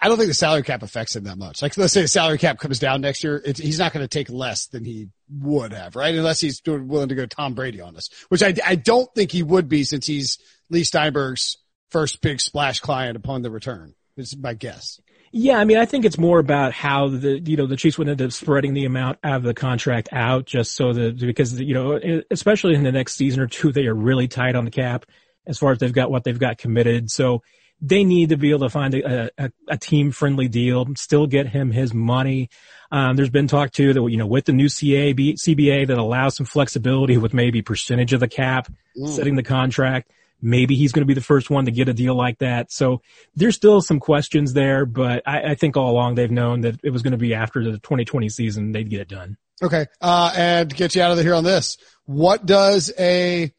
I 0.00 0.08
don't 0.08 0.16
think 0.16 0.28
the 0.28 0.34
salary 0.34 0.62
cap 0.62 0.82
affects 0.82 1.14
him 1.14 1.24
that 1.24 1.38
much. 1.38 1.62
Like, 1.62 1.76
let's 1.76 1.92
say 1.92 2.02
the 2.02 2.08
salary 2.08 2.38
cap 2.38 2.58
comes 2.58 2.80
down 2.80 3.00
next 3.00 3.22
year, 3.22 3.42
he's 3.44 3.78
not 3.78 3.92
going 3.92 4.04
to 4.04 4.08
take 4.08 4.30
less 4.30 4.66
than 4.66 4.84
he 4.84 5.08
would 5.30 5.72
have, 5.72 5.94
right? 5.94 6.14
Unless 6.14 6.40
he's 6.40 6.60
willing 6.66 7.08
to 7.08 7.14
go 7.14 7.26
Tom 7.26 7.54
Brady 7.54 7.80
on 7.80 7.96
us, 7.96 8.08
which 8.28 8.42
I, 8.42 8.54
I 8.64 8.74
don't 8.74 9.12
think 9.14 9.30
he 9.30 9.42
would 9.42 9.68
be 9.68 9.84
since 9.84 10.06
he's 10.06 10.38
Leigh 10.72 10.84
Steinberg's 10.84 11.58
first 11.90 12.20
big 12.22 12.40
splash 12.40 12.80
client 12.80 13.16
upon 13.16 13.42
the 13.42 13.50
return. 13.50 13.94
Is 14.16 14.36
my 14.36 14.54
guess. 14.54 15.00
Yeah, 15.30 15.56
I 15.56 15.64
mean, 15.64 15.78
I 15.78 15.86
think 15.86 16.04
it's 16.04 16.18
more 16.18 16.38
about 16.38 16.72
how 16.72 17.08
the 17.08 17.38
you 17.38 17.56
know 17.56 17.66
the 17.66 17.76
Chiefs 17.76 17.96
would 17.96 18.08
end 18.08 18.20
up 18.20 18.32
spreading 18.32 18.74
the 18.74 18.84
amount 18.84 19.18
of 19.22 19.42
the 19.42 19.54
contract 19.54 20.10
out, 20.12 20.44
just 20.44 20.74
so 20.74 20.92
that 20.92 21.18
because 21.18 21.58
you 21.58 21.72
know, 21.72 22.22
especially 22.30 22.74
in 22.74 22.82
the 22.82 22.92
next 22.92 23.14
season 23.14 23.40
or 23.40 23.46
two, 23.46 23.72
they 23.72 23.86
are 23.86 23.94
really 23.94 24.28
tight 24.28 24.54
on 24.54 24.64
the 24.64 24.70
cap 24.70 25.06
as 25.46 25.58
far 25.58 25.72
as 25.72 25.78
they've 25.78 25.92
got 25.92 26.10
what 26.10 26.24
they've 26.24 26.38
got 26.38 26.58
committed. 26.58 27.10
So 27.10 27.42
they 27.80 28.04
need 28.04 28.28
to 28.28 28.36
be 28.36 28.50
able 28.50 28.60
to 28.60 28.70
find 28.70 28.94
a, 28.94 29.30
a, 29.36 29.50
a 29.68 29.76
team 29.76 30.12
friendly 30.12 30.46
deal, 30.46 30.86
still 30.96 31.26
get 31.26 31.48
him 31.48 31.72
his 31.72 31.92
money. 31.92 32.48
Um, 32.92 33.16
there's 33.16 33.30
been 33.30 33.48
talk 33.48 33.72
too 33.72 33.92
that, 33.92 34.08
you 34.08 34.18
know, 34.18 34.26
with 34.26 34.44
the 34.44 34.52
new 34.52 34.66
CBA 34.66 35.86
that 35.88 35.98
allows 35.98 36.36
some 36.36 36.46
flexibility 36.46 37.16
with 37.16 37.34
maybe 37.34 37.60
percentage 37.60 38.12
of 38.12 38.20
the 38.20 38.28
cap, 38.28 38.70
mm. 38.96 39.08
setting 39.08 39.34
the 39.34 39.42
contract. 39.42 40.12
Maybe 40.42 40.74
he's 40.74 40.92
going 40.92 41.02
to 41.02 41.06
be 41.06 41.14
the 41.14 41.20
first 41.20 41.48
one 41.48 41.64
to 41.66 41.70
get 41.70 41.88
a 41.88 41.94
deal 41.94 42.14
like 42.14 42.38
that. 42.38 42.72
So 42.72 43.00
there's 43.34 43.54
still 43.54 43.80
some 43.80 44.00
questions 44.00 44.52
there, 44.52 44.84
but 44.84 45.22
I, 45.24 45.52
I 45.52 45.54
think 45.54 45.76
all 45.76 45.90
along 45.90 46.16
they've 46.16 46.30
known 46.30 46.62
that 46.62 46.80
it 46.82 46.90
was 46.90 47.02
going 47.02 47.12
to 47.12 47.18
be 47.18 47.34
after 47.34 47.62
the 47.64 47.78
2020 47.78 48.28
season 48.28 48.72
they'd 48.72 48.90
get 48.90 49.00
it 49.00 49.08
done. 49.08 49.36
Okay. 49.62 49.86
Uh, 50.00 50.32
and 50.36 50.70
to 50.70 50.76
get 50.76 50.94
you 50.94 51.02
out 51.02 51.12
of 51.12 51.18
here 51.18 51.34
on 51.34 51.44
this, 51.44 51.78
what 52.04 52.44
does 52.44 52.92
a 52.98 53.52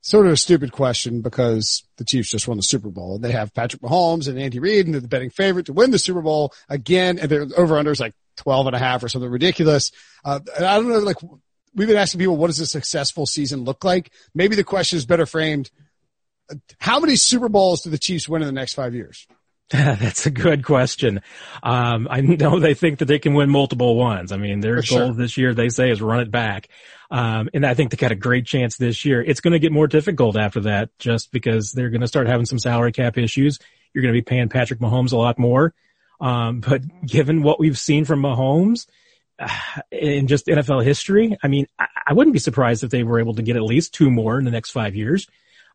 sort 0.00 0.26
of 0.26 0.32
a 0.32 0.36
stupid 0.36 0.72
question 0.72 1.20
because 1.20 1.84
the 1.96 2.04
Chiefs 2.04 2.30
just 2.30 2.48
won 2.48 2.56
the 2.56 2.62
Super 2.62 2.88
Bowl 2.88 3.14
and 3.14 3.24
they 3.24 3.30
have 3.32 3.54
Patrick 3.54 3.82
Mahomes 3.82 4.26
and 4.26 4.38
Andy 4.38 4.58
Reid 4.58 4.86
and 4.86 4.94
they're 4.94 5.00
the 5.00 5.08
betting 5.08 5.30
favorite 5.30 5.66
to 5.66 5.72
win 5.72 5.92
the 5.92 5.98
Super 5.98 6.22
Bowl 6.22 6.52
again. 6.68 7.18
And 7.18 7.30
their 7.30 7.46
over 7.56 7.78
under 7.78 7.92
is 7.92 8.00
like 8.00 8.14
12 8.36 8.66
and 8.68 8.76
a 8.76 8.78
half 8.78 9.04
or 9.04 9.08
something 9.08 9.30
ridiculous. 9.30 9.92
Uh, 10.24 10.40
I 10.58 10.76
don't 10.76 10.88
know, 10.88 10.98
like 10.98 11.18
we've 11.74 11.88
been 11.88 11.96
asking 11.96 12.18
people, 12.18 12.36
what 12.36 12.48
does 12.48 12.60
a 12.60 12.66
successful 12.66 13.26
season 13.26 13.64
look 13.64 13.84
like? 13.84 14.10
Maybe 14.34 14.56
the 14.56 14.64
question 14.64 14.96
is 14.96 15.06
better 15.06 15.26
framed. 15.26 15.70
How 16.78 17.00
many 17.00 17.16
Super 17.16 17.48
Bowls 17.48 17.82
do 17.82 17.90
the 17.90 17.98
Chiefs 17.98 18.28
win 18.28 18.42
in 18.42 18.46
the 18.46 18.52
next 18.52 18.74
five 18.74 18.94
years? 18.94 19.26
That's 19.72 20.26
a 20.26 20.30
good 20.30 20.64
question. 20.64 21.22
Um, 21.62 22.06
I 22.10 22.20
know 22.20 22.60
they 22.60 22.74
think 22.74 22.98
that 22.98 23.06
they 23.06 23.18
can 23.18 23.32
win 23.32 23.48
multiple 23.48 23.96
ones. 23.96 24.30
I 24.30 24.36
mean, 24.36 24.60
their 24.60 24.82
For 24.82 24.88
goal 24.88 25.06
sure. 25.06 25.14
this 25.14 25.38
year, 25.38 25.54
they 25.54 25.70
say, 25.70 25.90
is 25.90 26.02
run 26.02 26.20
it 26.20 26.30
back. 26.30 26.68
Um, 27.10 27.48
and 27.54 27.64
I 27.64 27.72
think 27.72 27.90
they 27.90 27.96
got 27.96 28.12
a 28.12 28.16
great 28.16 28.44
chance 28.44 28.76
this 28.76 29.04
year. 29.04 29.22
It's 29.22 29.40
going 29.40 29.52
to 29.52 29.58
get 29.58 29.72
more 29.72 29.86
difficult 29.86 30.36
after 30.36 30.60
that 30.60 30.90
just 30.98 31.32
because 31.32 31.72
they're 31.72 31.90
going 31.90 32.02
to 32.02 32.08
start 32.08 32.26
having 32.26 32.44
some 32.44 32.58
salary 32.58 32.92
cap 32.92 33.16
issues. 33.16 33.58
You're 33.94 34.02
going 34.02 34.14
to 34.14 34.18
be 34.18 34.24
paying 34.24 34.48
Patrick 34.50 34.80
Mahomes 34.80 35.12
a 35.12 35.16
lot 35.16 35.38
more. 35.38 35.74
Um, 36.20 36.60
but 36.60 36.82
given 37.06 37.42
what 37.42 37.58
we've 37.58 37.78
seen 37.78 38.04
from 38.04 38.22
Mahomes 38.22 38.86
uh, 39.38 39.48
in 39.90 40.26
just 40.26 40.48
NFL 40.48 40.84
history, 40.84 41.36
I 41.42 41.48
mean, 41.48 41.66
I, 41.78 41.86
I 42.08 42.12
wouldn't 42.12 42.34
be 42.34 42.40
surprised 42.40 42.84
if 42.84 42.90
they 42.90 43.04
were 43.04 43.20
able 43.20 43.34
to 43.34 43.42
get 43.42 43.56
at 43.56 43.62
least 43.62 43.94
two 43.94 44.10
more 44.10 44.38
in 44.38 44.44
the 44.44 44.50
next 44.50 44.70
five 44.70 44.94
years. 44.94 45.26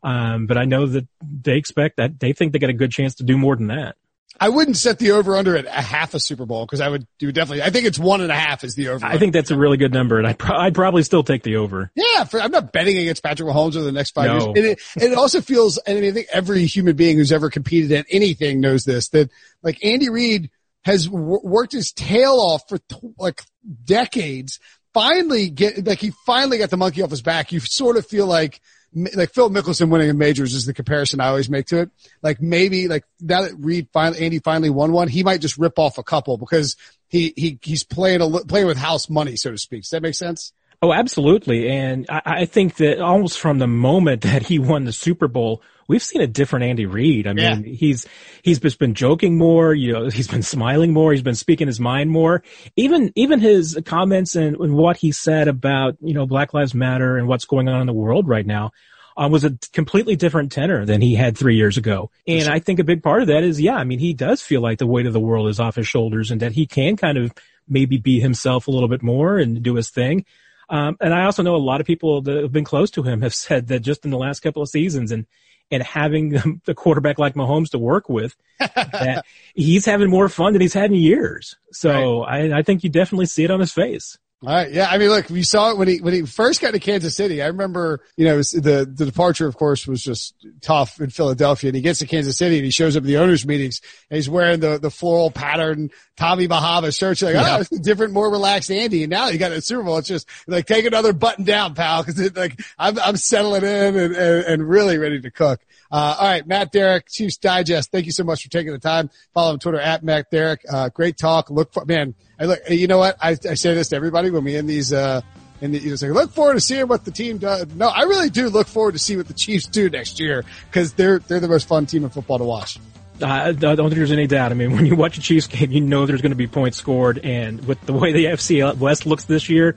Um, 0.02 0.46
but 0.46 0.56
I 0.56 0.64
know 0.64 0.86
that 0.86 1.06
they 1.22 1.56
expect 1.56 1.96
that 1.96 2.20
they 2.20 2.32
think 2.32 2.52
they 2.52 2.58
got 2.58 2.70
a 2.70 2.74
good 2.74 2.92
chance 2.92 3.16
to 3.16 3.24
do 3.24 3.36
more 3.36 3.56
than 3.56 3.68
that. 3.68 3.96
I 4.40 4.50
wouldn't 4.50 4.76
set 4.76 4.98
the 4.98 5.12
over 5.12 5.36
under 5.36 5.56
at 5.56 5.66
a 5.66 5.70
half 5.70 6.14
a 6.14 6.20
Super 6.20 6.46
Bowl 6.46 6.64
because 6.64 6.80
I 6.80 6.88
would 6.88 7.06
do 7.18 7.32
definitely. 7.32 7.62
I 7.62 7.70
think 7.70 7.86
it's 7.86 7.98
one 7.98 8.20
and 8.20 8.30
a 8.30 8.36
half 8.36 8.62
is 8.62 8.74
the 8.74 8.88
over. 8.88 9.04
I 9.04 9.18
think 9.18 9.32
that's 9.32 9.50
a 9.50 9.56
really 9.56 9.76
good 9.76 9.92
number, 9.92 10.18
and 10.18 10.26
I'd, 10.28 10.38
pro- 10.38 10.56
I'd 10.56 10.74
probably 10.74 11.02
still 11.02 11.24
take 11.24 11.42
the 11.42 11.56
over. 11.56 11.90
Yeah, 11.96 12.24
for, 12.24 12.40
I'm 12.40 12.52
not 12.52 12.72
betting 12.72 12.98
against 12.98 13.22
Patrick 13.22 13.48
Mahomes 13.48 13.74
over 13.74 13.84
the 13.84 13.92
next 13.92 14.12
five 14.12 14.26
no. 14.26 14.34
years. 14.34 14.46
And 14.46 14.56
it, 14.58 14.80
and 14.94 15.12
it 15.12 15.18
also 15.18 15.40
feels, 15.40 15.78
and 15.78 16.04
I 16.04 16.12
think 16.12 16.28
every 16.32 16.66
human 16.66 16.94
being 16.94 17.16
who's 17.16 17.32
ever 17.32 17.50
competed 17.50 17.90
at 17.90 18.06
anything 18.10 18.60
knows 18.60 18.84
this 18.84 19.08
that 19.08 19.30
like 19.62 19.84
Andy 19.84 20.08
Reid 20.08 20.50
has 20.84 21.06
w- 21.06 21.40
worked 21.42 21.72
his 21.72 21.90
tail 21.92 22.34
off 22.34 22.62
for 22.68 22.78
t- 22.78 22.96
like 23.18 23.42
decades. 23.84 24.60
Finally, 24.94 25.50
get 25.50 25.84
like 25.84 25.98
he 25.98 26.12
finally 26.26 26.58
got 26.58 26.70
the 26.70 26.76
monkey 26.76 27.02
off 27.02 27.10
his 27.10 27.22
back. 27.22 27.50
You 27.50 27.60
sort 27.60 27.96
of 27.96 28.06
feel 28.06 28.26
like 28.26 28.60
like 28.94 29.32
Phil 29.32 29.50
Mickelson 29.50 29.90
winning 29.90 30.10
a 30.10 30.14
majors 30.14 30.54
is 30.54 30.66
the 30.66 30.74
comparison 30.74 31.20
I 31.20 31.28
always 31.28 31.50
make 31.50 31.66
to 31.66 31.80
it. 31.80 31.90
Like 32.22 32.40
maybe 32.40 32.88
like 32.88 33.04
now 33.20 33.42
that 33.42 33.52
Reid 33.58 33.88
finally, 33.92 34.24
Andy 34.24 34.38
finally 34.38 34.70
won 34.70 34.92
one, 34.92 35.08
he 35.08 35.22
might 35.22 35.40
just 35.40 35.58
rip 35.58 35.78
off 35.78 35.98
a 35.98 36.02
couple 36.02 36.38
because 36.38 36.76
he, 37.08 37.32
he, 37.36 37.58
he's 37.62 37.84
playing 37.84 38.20
a, 38.20 38.28
playing 38.44 38.66
with 38.66 38.78
house 38.78 39.08
money, 39.08 39.36
so 39.36 39.50
to 39.50 39.58
speak. 39.58 39.82
Does 39.82 39.90
that 39.90 40.02
make 40.02 40.14
sense? 40.14 40.52
Oh, 40.80 40.92
absolutely. 40.92 41.68
And 41.68 42.06
I, 42.08 42.22
I 42.24 42.44
think 42.44 42.76
that 42.76 43.00
almost 43.00 43.38
from 43.38 43.58
the 43.58 43.66
moment 43.66 44.20
that 44.22 44.42
he 44.42 44.58
won 44.58 44.84
the 44.84 44.92
Super 44.92 45.28
Bowl, 45.28 45.62
we've 45.88 46.02
seen 46.02 46.20
a 46.20 46.26
different 46.26 46.66
Andy 46.66 46.86
Reid. 46.86 47.26
I 47.26 47.32
mean, 47.32 47.64
yeah. 47.64 47.72
he's, 47.74 48.06
he's 48.42 48.60
just 48.60 48.78
been 48.78 48.94
joking 48.94 49.36
more, 49.36 49.74
you 49.74 49.92
know, 49.92 50.08
he's 50.08 50.28
been 50.28 50.42
smiling 50.42 50.92
more, 50.92 51.12
he's 51.12 51.22
been 51.22 51.34
speaking 51.34 51.66
his 51.66 51.80
mind 51.80 52.10
more. 52.10 52.44
Even, 52.76 53.10
even 53.16 53.40
his 53.40 53.78
comments 53.84 54.36
and, 54.36 54.56
and 54.56 54.74
what 54.74 54.98
he 54.98 55.10
said 55.10 55.48
about, 55.48 55.96
you 56.00 56.14
know, 56.14 56.26
Black 56.26 56.54
Lives 56.54 56.74
Matter 56.74 57.16
and 57.16 57.26
what's 57.26 57.46
going 57.46 57.68
on 57.68 57.80
in 57.80 57.86
the 57.86 57.92
world 57.92 58.28
right 58.28 58.46
now. 58.46 58.70
Uh, 59.16 59.28
was 59.28 59.42
a 59.42 59.58
completely 59.72 60.14
different 60.14 60.52
tenor 60.52 60.86
than 60.86 61.00
he 61.00 61.16
had 61.16 61.36
three 61.36 61.56
years 61.56 61.76
ago. 61.76 62.08
And 62.28 62.48
I 62.48 62.60
think 62.60 62.78
a 62.78 62.84
big 62.84 63.02
part 63.02 63.20
of 63.20 63.26
that 63.26 63.42
is, 63.42 63.60
yeah, 63.60 63.74
I 63.74 63.82
mean, 63.82 63.98
he 63.98 64.14
does 64.14 64.40
feel 64.40 64.60
like 64.60 64.78
the 64.78 64.86
weight 64.86 65.06
of 65.06 65.12
the 65.12 65.18
world 65.18 65.48
is 65.48 65.58
off 65.58 65.74
his 65.74 65.88
shoulders 65.88 66.30
and 66.30 66.40
that 66.40 66.52
he 66.52 66.66
can 66.66 66.96
kind 66.96 67.18
of 67.18 67.32
maybe 67.66 67.96
be 67.96 68.20
himself 68.20 68.68
a 68.68 68.70
little 68.70 68.88
bit 68.88 69.02
more 69.02 69.36
and 69.38 69.60
do 69.60 69.74
his 69.74 69.90
thing. 69.90 70.24
Um, 70.68 70.96
and 71.00 71.12
I 71.12 71.24
also 71.24 71.42
know 71.42 71.56
a 71.56 71.58
lot 71.58 71.80
of 71.80 71.86
people 71.88 72.22
that 72.22 72.42
have 72.42 72.52
been 72.52 72.62
close 72.62 72.92
to 72.92 73.02
him 73.02 73.22
have 73.22 73.34
said 73.46 73.66
that 73.66 73.80
just 73.80 74.04
in 74.04 74.12
the 74.12 74.18
last 74.18 74.38
couple 74.38 74.62
of 74.62 74.68
seasons 74.68 75.10
and, 75.10 75.26
and 75.70 75.82
having 75.82 76.60
the 76.64 76.74
quarterback 76.74 77.18
like 77.18 77.34
Mahomes 77.34 77.70
to 77.70 77.78
work 77.78 78.08
with, 78.08 78.36
that 78.58 79.24
he's 79.54 79.84
having 79.84 80.10
more 80.10 80.28
fun 80.28 80.52
than 80.52 80.62
he's 80.62 80.74
had 80.74 80.90
in 80.90 80.96
years. 80.96 81.56
So 81.72 82.22
right. 82.24 82.52
I, 82.52 82.58
I 82.58 82.62
think 82.62 82.84
you 82.84 82.90
definitely 82.90 83.26
see 83.26 83.44
it 83.44 83.50
on 83.50 83.60
his 83.60 83.72
face. 83.72 84.18
All 84.40 84.54
right. 84.54 84.70
Yeah. 84.70 84.86
I 84.88 84.98
mean, 84.98 85.08
look, 85.08 85.28
we 85.30 85.42
saw 85.42 85.72
it 85.72 85.78
when 85.78 85.88
he, 85.88 86.00
when 86.00 86.14
he 86.14 86.22
first 86.22 86.60
got 86.60 86.70
to 86.70 86.78
Kansas 86.78 87.16
City. 87.16 87.42
I 87.42 87.48
remember, 87.48 88.04
you 88.16 88.24
know, 88.24 88.36
the, 88.36 88.88
the 88.88 89.04
departure, 89.04 89.48
of 89.48 89.56
course, 89.56 89.84
was 89.84 90.00
just 90.00 90.32
tough 90.60 91.00
in 91.00 91.10
Philadelphia 91.10 91.70
and 91.70 91.74
he 91.74 91.82
gets 91.82 91.98
to 91.98 92.06
Kansas 92.06 92.38
City 92.38 92.58
and 92.58 92.64
he 92.64 92.70
shows 92.70 92.96
up 92.96 93.02
at 93.02 93.06
the 93.06 93.16
owners 93.16 93.44
meetings 93.44 93.80
and 94.08 94.16
he's 94.16 94.30
wearing 94.30 94.60
the, 94.60 94.78
the 94.78 94.92
floral 94.92 95.32
pattern 95.32 95.90
Tommy 96.16 96.46
Bahama 96.46 96.92
shirt. 96.92 97.20
You're 97.20 97.32
like, 97.32 97.42
yeah. 97.42 97.56
oh, 97.56 97.60
it's 97.62 97.72
a 97.72 97.80
different, 97.80 98.12
more 98.12 98.30
relaxed 98.30 98.70
Andy. 98.70 99.02
And 99.02 99.10
now 99.10 99.26
you 99.26 99.38
got 99.38 99.50
a 99.50 99.60
Super 99.60 99.82
Bowl. 99.82 99.98
It's 99.98 100.06
just 100.06 100.28
like, 100.46 100.66
take 100.66 100.84
another 100.84 101.12
button 101.12 101.44
down, 101.44 101.74
pal. 101.74 102.04
Cause 102.04 102.20
it, 102.20 102.36
like, 102.36 102.60
I'm, 102.78 102.96
I'm 103.00 103.16
settling 103.16 103.64
in 103.64 103.96
and, 103.96 104.14
and, 104.14 104.44
and 104.44 104.68
really 104.68 104.98
ready 104.98 105.20
to 105.20 105.32
cook. 105.32 105.60
Uh, 105.90 106.16
all 106.16 106.26
right. 106.28 106.46
Matt 106.46 106.70
Derrick, 106.70 107.08
Chiefs 107.08 107.38
Digest. 107.38 107.90
Thank 107.90 108.06
you 108.06 108.12
so 108.12 108.22
much 108.22 108.44
for 108.44 108.50
taking 108.50 108.70
the 108.70 108.78
time. 108.78 109.10
Follow 109.34 109.54
him 109.54 109.58
Twitter 109.58 109.80
at 109.80 110.04
Matt 110.04 110.30
Derrick. 110.30 110.60
Uh, 110.70 110.90
great 110.90 111.18
talk. 111.18 111.50
Look 111.50 111.72
for, 111.72 111.84
man, 111.84 112.14
I 112.38 112.44
look, 112.44 112.60
you 112.68 112.86
know 112.86 112.98
what? 112.98 113.16
I, 113.20 113.30
I 113.30 113.54
say 113.54 113.74
this 113.74 113.88
to 113.88 113.96
everybody 113.96 114.30
when 114.30 114.44
we 114.44 114.56
end 114.56 114.68
these, 114.68 114.92
uh, 114.92 115.20
and 115.60 115.74
you 115.74 115.90
know, 115.90 115.96
say, 115.96 116.10
look 116.10 116.30
forward 116.30 116.54
to 116.54 116.60
seeing 116.60 116.86
what 116.86 117.04
the 117.04 117.10
team 117.10 117.38
does. 117.38 117.66
No, 117.74 117.88
I 117.88 118.02
really 118.02 118.30
do 118.30 118.48
look 118.48 118.68
forward 118.68 118.92
to 118.92 118.98
see 118.98 119.16
what 119.16 119.26
the 119.26 119.34
Chiefs 119.34 119.66
do 119.66 119.90
next 119.90 120.20
year 120.20 120.44
because 120.70 120.92
they're, 120.92 121.18
they're 121.18 121.40
the 121.40 121.48
most 121.48 121.66
fun 121.66 121.86
team 121.86 122.04
in 122.04 122.10
football 122.10 122.38
to 122.38 122.44
watch. 122.44 122.78
I 123.20 123.50
don't 123.52 123.76
think 123.76 123.94
there's 123.94 124.12
any 124.12 124.28
doubt. 124.28 124.52
I 124.52 124.54
mean, 124.54 124.72
when 124.72 124.86
you 124.86 124.94
watch 124.94 125.18
a 125.18 125.20
Chiefs 125.20 125.48
game, 125.48 125.72
you 125.72 125.80
know 125.80 126.06
there's 126.06 126.22
going 126.22 126.30
to 126.30 126.36
be 126.36 126.46
points 126.46 126.76
scored, 126.76 127.18
and 127.18 127.64
with 127.66 127.80
the 127.82 127.92
way 127.92 128.12
the 128.12 128.26
AFC 128.26 128.76
West 128.76 129.06
looks 129.06 129.24
this 129.24 129.48
year, 129.48 129.74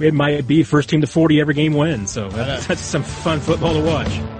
it 0.00 0.12
might 0.12 0.46
be 0.46 0.62
first 0.62 0.90
team 0.90 1.00
to 1.00 1.06
40 1.06 1.40
every 1.40 1.54
game 1.54 1.72
wins. 1.72 2.12
So 2.12 2.28
that's, 2.28 2.66
that's 2.66 2.82
some 2.82 3.02
fun 3.02 3.40
football 3.40 3.72
to 3.72 3.80
watch. 3.80 4.39